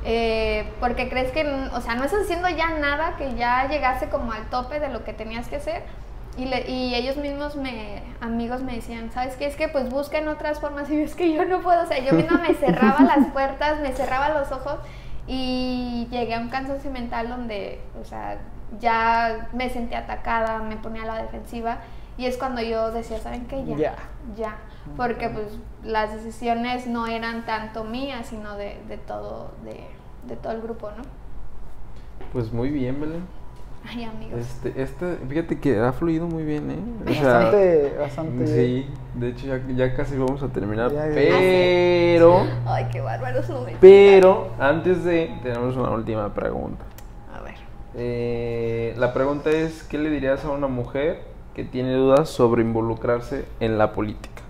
[0.07, 4.33] eh, porque crees que, o sea, no estás haciendo ya nada, que ya llegaste como
[4.33, 5.83] al tope de lo que tenías que hacer.
[6.41, 9.47] Y, le- y ellos mismos, me, amigos, me decían, ¿sabes qué?
[9.47, 10.89] Es que pues busquen otras formas.
[10.91, 13.81] Y yo, es que yo no puedo, o sea, yo misma me cerraba las puertas,
[13.81, 14.79] me cerraba los ojos
[15.27, 18.39] y llegué a un cansancio mental donde, o sea,
[18.81, 21.79] ya me sentí atacada, me ponía a la defensiva.
[22.17, 23.65] Y es cuando yo decía, ¿saben qué?
[23.65, 23.95] Ya, Ya.
[24.37, 24.57] ya.
[24.97, 25.47] Porque pues
[25.85, 29.85] las decisiones no eran tanto mías, sino de, de todo, de,
[30.27, 31.03] de todo el grupo, ¿no?
[32.33, 33.27] Pues muy bien, Belén.
[33.89, 34.39] Ay, amigos.
[34.41, 36.79] Este, este, fíjate que ha fluido muy bien, ¿eh?
[37.11, 38.47] O sea, Bastante, bastante.
[38.47, 41.15] Sí, de hecho ya, ya casi vamos a terminar, Ya, ya.
[41.15, 46.85] pero, Ay, qué bárbaros no me pero antes de, tenemos una última pregunta.
[47.37, 47.55] A ver.
[47.95, 51.23] Eh, la pregunta es, ¿qué le dirías a una mujer
[51.55, 54.43] que tiene dudas sobre involucrarse en la política?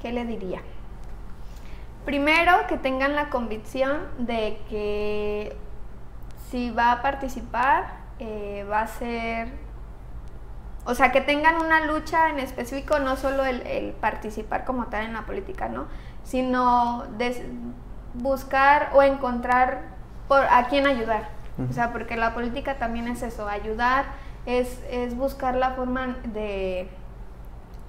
[0.00, 0.60] ¿Qué le diría?
[2.04, 5.54] Primero, que tengan la convicción de que
[6.50, 9.48] si va a participar, eh, va a ser...
[10.84, 15.04] O sea, que tengan una lucha en específico, no solo el, el participar como tal
[15.04, 15.86] en la política, ¿no?
[16.24, 17.42] Sino des-
[18.14, 19.82] buscar o encontrar
[20.28, 21.28] por, a quién ayudar.
[21.70, 24.06] O sea, porque la política también es eso, ayudar,
[24.46, 26.88] es, es buscar la forma de,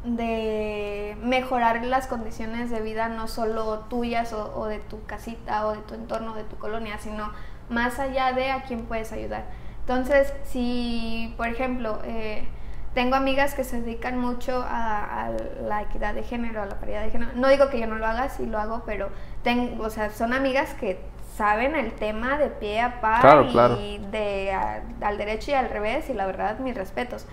[0.03, 5.71] de mejorar las condiciones de vida, no solo tuyas o, o de tu casita o
[5.71, 7.31] de tu entorno, de tu colonia, sino
[7.69, 9.45] más allá de a quién puedes ayudar.
[9.83, 12.47] Entonces, si, por ejemplo, eh,
[12.93, 15.31] tengo amigas que se dedican mucho a,
[15.61, 17.31] la equidad de género, a la paridad de género.
[17.35, 19.09] No digo que yo no lo haga, sí lo hago, pero
[19.43, 20.99] tengo, o sea, son amigas que
[21.35, 23.45] saben el tema de pie a par
[23.79, 24.53] y de
[25.01, 27.25] al derecho y al revés y la verdad mis respetos.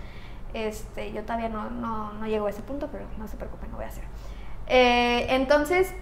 [0.54, 3.76] Este, yo todavía no, no, no llego a ese punto, pero no se preocupen, no
[3.76, 4.04] voy a hacer.
[4.66, 5.94] Eh, entonces,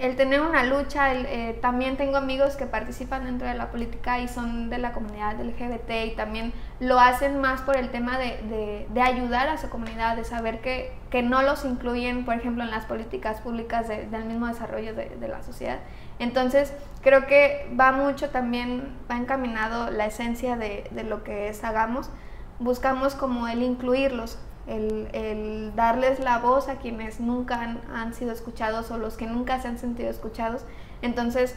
[0.00, 4.28] el tener una lucha, eh, también tengo amigos que participan dentro de la política y
[4.28, 9.02] son de la comunidad LGBT y también lo hacen más por el tema de, de,
[9.02, 12.84] ayudar a su comunidad, de saber que, que, no los incluyen, por ejemplo, en las
[12.84, 15.78] políticas públicas del mismo desarrollo de, de, la sociedad.
[16.18, 16.72] Entonces,
[17.02, 22.10] creo que va mucho también, va encaminado la esencia de, lo que es Hagamos.
[22.58, 24.38] Buscamos como el incluirlos,
[24.68, 29.68] el, darles la voz a quienes nunca han, sido escuchados o los que nunca se
[29.68, 30.64] han sentido escuchados.
[31.02, 31.54] Entonces,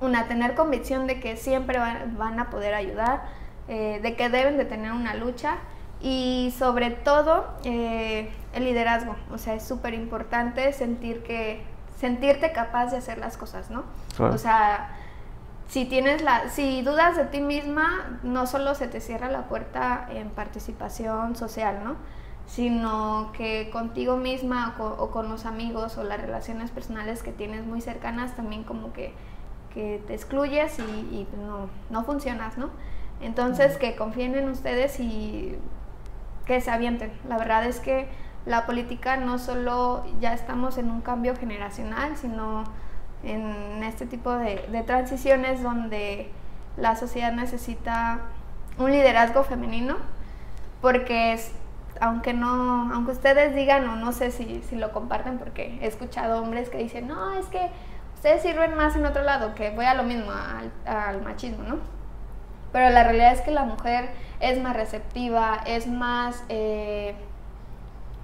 [0.00, 3.22] una, tener convicción de que siempre van, a poder ayudar,
[3.68, 5.56] eh, de que deben de tener una lucha
[6.00, 9.16] y sobre todo eh, el liderazgo.
[9.32, 11.62] O sea, es súper importante sentir que,
[11.98, 13.84] sentirte capaz de hacer las cosas, ¿no?
[14.18, 14.90] O sea,
[15.68, 20.08] si tienes la, si dudas de ti misma, no solo se te cierra la puerta
[20.10, 21.96] en participación social, ¿no?
[22.48, 27.82] sino que contigo misma o con, los amigos o las relaciones personales que tienes muy
[27.82, 29.12] cercanas también como que,
[29.72, 32.70] que te excluyes y, pues no, no, funcionas, ¿no?
[33.20, 35.56] Entonces que confíen en ustedes y
[36.46, 37.12] que se avienten.
[37.28, 38.08] La verdad es que
[38.46, 42.64] la política no solo ya estamos en un cambio generacional, sino
[43.22, 46.30] en este tipo de, de transiciones donde
[46.76, 48.20] la sociedad necesita
[48.78, 49.96] un liderazgo femenino
[50.80, 51.52] porque es
[52.00, 56.42] aunque no, aunque ustedes digan o no sé si, si, lo comparten porque he escuchado
[56.42, 57.70] hombres que dicen, no, es que
[58.14, 60.30] ustedes sirven más en otro lado, que voy a lo mismo,
[60.84, 61.78] al, machismo, ¿no?
[62.72, 64.10] Pero la realidad es que la mujer
[64.40, 67.14] es más receptiva, es más, eh,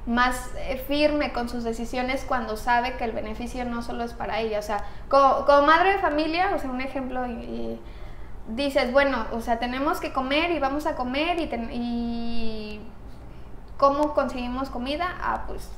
[0.06, 4.40] más eh, firme con sus decisiones cuando sabe que el beneficio no solo es para
[4.40, 4.58] ella.
[4.58, 7.80] O sea, como, madre de familia, o sea, un ejemplo, y,
[8.48, 12.80] dices, bueno, o sea, tenemos que comer y vamos a comer y, y
[13.76, 15.16] ¿Cómo conseguimos comida?
[15.20, 15.68] Ah, pues,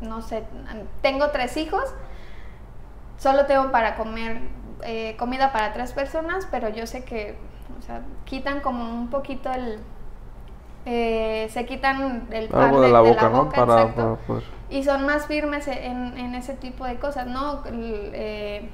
[0.00, 0.44] no sé,
[1.02, 1.84] tengo tres hijos,
[3.16, 4.40] solo tengo para comer
[4.82, 7.38] eh, comida para tres personas, pero yo sé que,
[7.78, 9.78] o sea, quitan como un poquito el...
[10.86, 13.48] Eh, se quitan el pan de, la boca, ¿no?
[13.50, 13.92] Para,
[14.70, 17.62] y son más firmes en, en, ese tipo de cosas, ¿no?
[17.66, 18.68] Eh,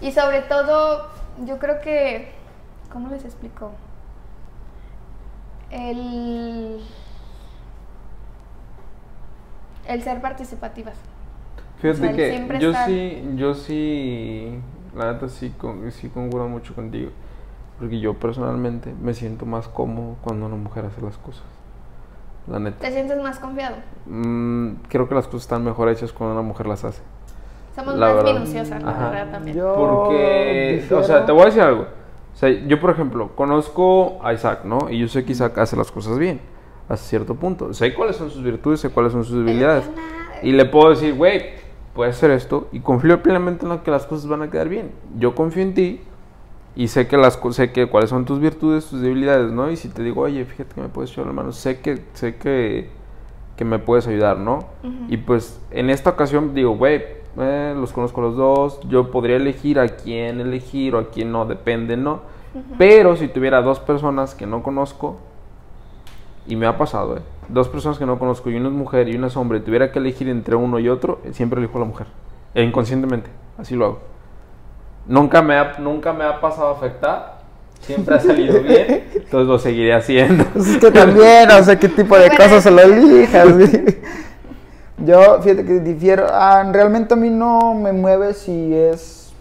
[0.00, 1.08] y sobre todo,
[1.44, 2.32] yo creo que,
[2.92, 3.72] ¿cómo les explico?
[5.70, 6.80] El
[9.88, 10.94] el ser participativas.
[11.78, 14.58] Fíjate que yo sí, yo sí,
[14.96, 17.10] la neta sí, con, sí concuerdo mucho contigo.
[17.78, 21.44] Porque yo personalmente me siento más cómodo cuando una mujer hace las cosas.
[22.46, 22.78] La neta.
[22.78, 23.76] ¿Te sientes más confiado?
[24.06, 27.02] Mm, creo que las cosas están mejor hechas cuando una mujer las hace.
[27.74, 29.58] Somos más minuciosas, la verdad, también.
[29.58, 31.82] Porque, o sea, te voy a decir algo.
[31.82, 34.88] O sea, yo, por ejemplo, conozco a Isaac, ¿no?
[34.88, 36.40] Y yo sé que Isaac hace las cosas bien
[36.88, 37.72] hasta cierto punto.
[37.74, 39.84] Sé cuáles son sus virtudes, sé cuáles son sus debilidades.
[40.42, 41.56] Y le puedo decir, güey,
[41.94, 44.92] puedes hacer esto y confío plenamente en lo que las cosas van a quedar bien.
[45.18, 46.00] Yo confío en ti
[46.76, 49.70] y sé que las sé que cuáles son tus virtudes, tus debilidades, ¿no?
[49.70, 52.36] Y si te digo, oye, fíjate que me puedes echar la mano, sé que sé
[52.36, 52.90] que,
[53.56, 54.66] que me puedes ayudar, ¿no?
[55.08, 57.02] Y pues en esta ocasión digo, güey,
[57.38, 61.46] eh, los conozco los dos, yo podría elegir a quién elegir o a quién no,
[61.46, 62.20] depende, ¿no?
[62.78, 65.16] Pero si tuviera dos personas que no conozco,
[66.46, 67.22] y me ha pasado, ¿eh?
[67.48, 69.98] Dos personas que no conozco, y una es mujer y una es hombre, tuviera que
[69.98, 72.06] elegir entre uno y otro, siempre elijo a la mujer.
[72.54, 74.15] E inconscientemente, así lo hago.
[75.06, 77.38] Nunca me ha, nunca me ha pasado a afectar,
[77.80, 80.44] siempre ha salido bien, entonces lo seguiré haciendo.
[80.52, 83.48] Pues es que también, no sé qué tipo de cosas se lo elijas.
[84.98, 89.32] Yo, fíjate que difiero, ah, realmente a mí no me mueve si es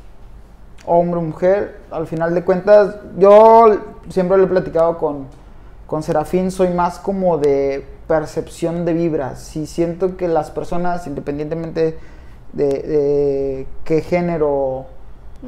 [0.86, 1.80] hombre o mujer.
[1.90, 3.78] Al final de cuentas, yo
[4.10, 5.28] siempre lo he platicado con
[5.88, 9.40] con Serafín soy más como de percepción de vibras.
[9.40, 11.98] Si siento que las personas, independientemente
[12.54, 14.88] de, qué género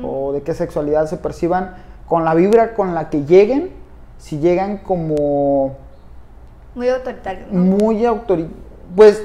[0.04, 1.76] o de qué sexualidad se perciban,
[2.08, 3.72] con la vibra con la que lleguen,
[4.18, 5.76] si llegan como...
[6.76, 7.52] Muy autoritarios.
[7.52, 8.56] Muy autoritario.
[8.96, 9.24] Pues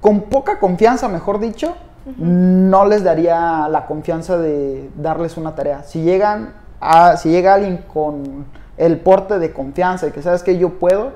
[0.00, 1.74] con poca confianza, mejor dicho,
[2.18, 5.82] no les daría la confianza de darles una tarea.
[5.82, 8.46] Si llegan a, si llega alguien con
[8.76, 11.12] el porte de confianza y que sabes que yo puedo,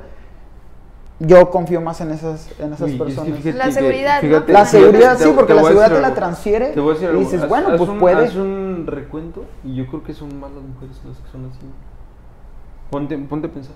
[1.20, 3.44] yo confío más en esas, en esas personas.
[3.44, 7.90] la seguridad, La seguridad, sí, porque la seguridad te la transfiere y dices, bueno, pues
[7.98, 8.26] puede.
[8.26, 11.60] Haz un recuento y yo creo que son más las mujeres las que son así.
[12.90, 13.74] Ponte, ponte a pensar.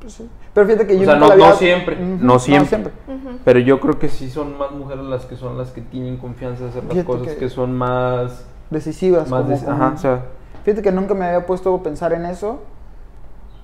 [0.00, 0.28] Pues sí.
[0.54, 2.78] Pero fíjate que yo O sea, nunca no, la había- no siempre, Ujú, no siempre.
[3.06, 3.38] Ujú.
[3.44, 6.64] Pero yo creo que sí son más mujeres las que son las que tienen confianza
[6.64, 8.44] de hacer las Fíjate cosas, que- que, son más...
[8.70, 9.28] Decisivas.
[9.28, 10.22] más como- ajá, o sea,
[10.64, 12.60] Fíjate que nunca me había puesto a pensar en eso.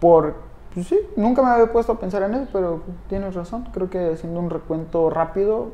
[0.00, 0.34] Por.
[0.76, 3.66] Pues sí, nunca me había puesto a pensar en eso, pero tienes razón.
[3.72, 5.68] Creo que haciendo un recuento rápido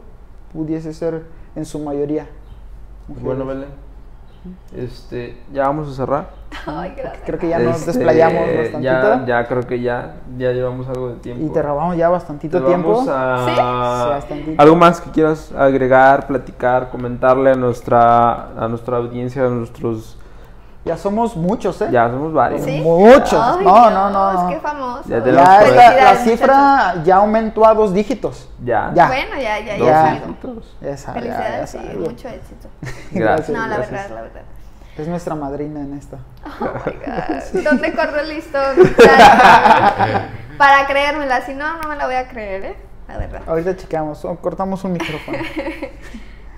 [0.53, 1.25] pudiese ser
[1.57, 2.29] en su mayoría.
[3.09, 3.25] mujeres.
[3.25, 3.69] bueno, Belén.
[4.77, 6.31] Este, ya vamos a cerrar.
[6.67, 7.23] Ay, gracias.
[7.27, 8.81] Creo que ya nos Este, desplayamos bastantito.
[8.83, 11.47] Ya, ya creo que ya, ya llevamos algo de tiempo.
[11.47, 12.91] Y te robamos ya bastantito Te tiempo.
[13.05, 14.55] vamos a- ¿Sí?
[14.57, 20.17] ¿Algo más que quieras agregar, platicar, comentarle a nuestra, a nuestra audiencia, a nuestros...
[20.85, 21.89] Ya somos muchos, ¿eh?
[21.93, 22.63] Ya somos varios.
[22.63, 22.81] ¿Sí?
[22.81, 23.35] Muchos.
[23.35, 24.11] Ay, No, Dios, no,
[24.43, 24.49] no.
[24.49, 25.03] Qué famoso.
[25.07, 28.49] Ya Ya tenemos es la, cifra ya aumentó a dos dígitos.
[28.65, 28.91] Ya.
[28.93, 29.07] Ya.
[29.07, 30.77] Bueno, ya, ya, Dos ya, es dígitos.
[30.81, 31.95] Ya- Felicidades sabe.
[31.95, 32.69] mucho éxito.
[33.13, 33.49] Gracias.
[33.51, 33.91] No, la gracias.
[33.93, 34.43] verdad, la verdad.
[34.99, 36.19] Es nuestra madrina en esta.
[36.61, 37.63] Oh my God.
[37.65, 38.77] ¿Dónde corro el listón?
[40.59, 42.77] Para, creérmela, si no, no me la voy a creer, ¿eh?
[43.09, 43.41] La verdad.
[43.47, 45.39] Ahorita chequeamos, cortamos un micrófono.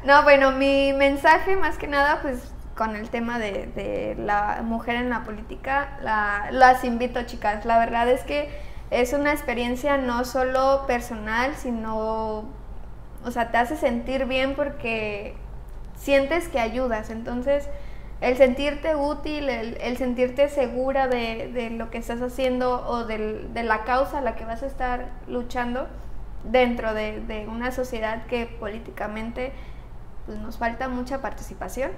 [0.04, 2.38] No, bueno, mi mensaje más que nada, pues
[2.76, 7.64] con el tema de, la mujer en la política, la- las invito, chicas.
[7.64, 8.48] La verdad es que
[8.90, 12.44] es una experiencia no solo personal, sino,
[13.24, 15.34] o sea, te hace sentir bien porque
[15.96, 17.10] sientes que ayudas.
[17.10, 17.68] Entonces,
[18.20, 24.18] el sentirte útil, el, sentirte segura de, lo que estás haciendo o de la causa
[24.18, 25.86] a la que vas a estar luchando
[26.44, 29.52] dentro de, de una sociedad que políticamente
[30.26, 31.90] pues, nos falta mucha participación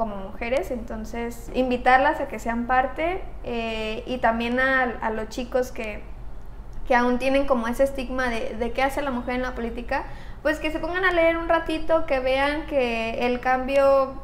[0.00, 5.72] como mujeres, entonces invitarlas a que sean parte eh, y también a, a los chicos
[5.72, 6.02] que,
[6.88, 10.04] que aún tienen como ese estigma de, de qué hace la mujer en la política,
[10.42, 14.14] pues que se pongan a leer un ratito, que vean que el cambio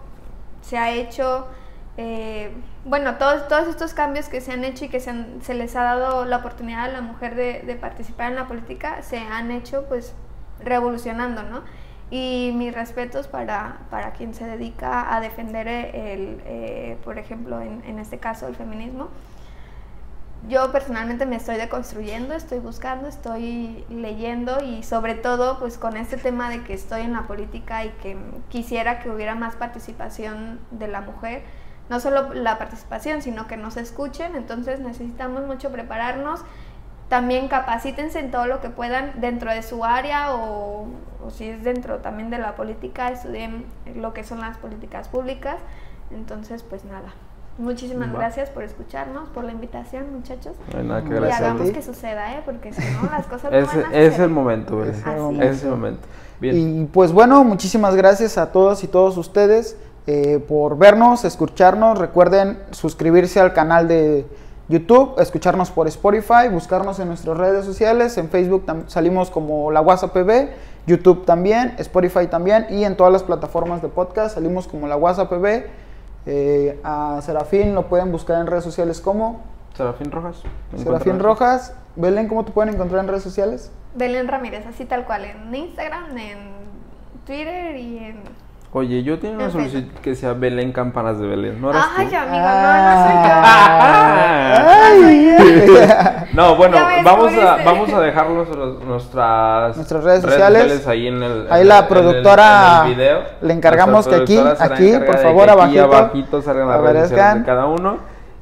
[0.62, 1.46] se ha hecho,
[1.98, 2.52] eh,
[2.84, 5.76] bueno, todos, todos estos cambios que se han hecho y que se, han- se les
[5.76, 9.50] ha dado la oportunidad a la mujer de, de participar en la política, se han
[9.50, 10.14] hecho pues
[10.60, 11.62] revolucionando, ¿no?
[12.10, 17.82] Y mis respetos para, para quien se dedica a defender el, eh, por ejemplo, en,
[17.84, 19.08] en este caso, el feminismo.
[20.48, 26.18] Yo personalmente me estoy deconstruyendo, estoy buscando, estoy leyendo y sobre todo pues con este
[26.18, 28.16] tema de que estoy en la política y que
[28.48, 31.42] quisiera que hubiera más participación de la mujer,
[31.88, 36.42] no solo la participación, sino que nos escuchen, entonces necesitamos mucho prepararnos,
[37.08, 40.86] también capacítense en todo lo que puedan dentro de su área o,
[41.24, 45.56] o si es dentro también de la política, estudien lo que son las políticas públicas,
[46.10, 47.14] entonces pues nada.
[47.58, 48.18] Muchísimas Va.
[48.18, 50.54] gracias por escucharnos, por la invitación, muchachos.
[50.74, 51.72] No hay nada que Y hagamos ti.
[51.72, 52.42] que suceda, ¿eh?
[52.44, 54.24] Porque si no, las cosas no Es, van a es ser.
[54.24, 54.84] el momento.
[54.84, 55.44] Es el momento.
[55.44, 56.08] Es el momento.
[56.38, 56.82] Bien.
[56.82, 61.98] Y pues bueno, muchísimas gracias a todos y todos ustedes eh, por vernos, escucharnos.
[61.98, 64.26] Recuerden suscribirse al canal de
[64.68, 68.18] YouTube, escucharnos por Spotify, buscarnos en nuestras redes sociales.
[68.18, 70.48] En Facebook salimos como La WhatsApp PB,
[70.86, 75.28] YouTube también, Spotify también y en todas las plataformas de podcast salimos como La WhatsApp
[75.28, 75.66] PB.
[76.28, 79.42] Eh, a Serafín lo pueden buscar en redes sociales como
[79.76, 80.42] Serafín Rojas.
[80.72, 81.20] ¿me Serafín?
[81.20, 81.74] Rojas.
[81.94, 83.70] Belén, ¿cómo te pueden encontrar en redes sociales?
[83.94, 86.38] Belén Ramírez, así tal cual, en Instagram, en
[87.24, 88.45] Twitter y en...
[88.78, 91.58] Oye, yo tengo una solicitud que sea Belén Campanas de Belén.
[91.62, 92.16] ¿No eres Ay, tú?
[92.16, 93.32] amigo, no, no soy yo.
[93.42, 94.62] Ah.
[94.92, 96.26] Ay.
[96.34, 97.64] No, bueno, vamos a, descubriste.
[97.64, 100.86] vamos a dejar nuestras, Nuestras redes sociales.
[100.86, 103.20] ahí en el Ahí en la el- en el- productora en el video.
[103.40, 104.62] le encargamos Nuestra que aquí-
[104.92, 107.96] aquí, por favor, abajito, abajito salgan las redes sociales de cada uno.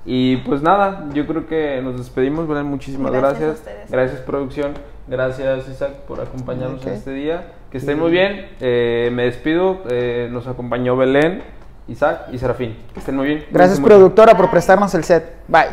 [0.04, 3.58] Y pues nada, yo creo que nos despedimos, Belén, muchísimas Gracias a gracias.
[3.60, 3.90] ustedes.
[3.90, 4.72] Gracias, producción.
[5.06, 7.42] Gracias, Isaac, por acompañarnos en este día.
[7.74, 8.50] Que estén muy bien.
[8.60, 9.82] Eh, me despido.
[9.90, 11.42] Eh, nos acompañó Belén,
[11.88, 12.76] Isaac y Serafín.
[12.92, 13.46] Que estén muy bien.
[13.50, 15.24] Gracias, productora, por prestarnos el set.
[15.48, 15.70] Bye.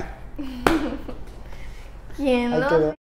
[2.18, 2.96] ¿Quién quedó.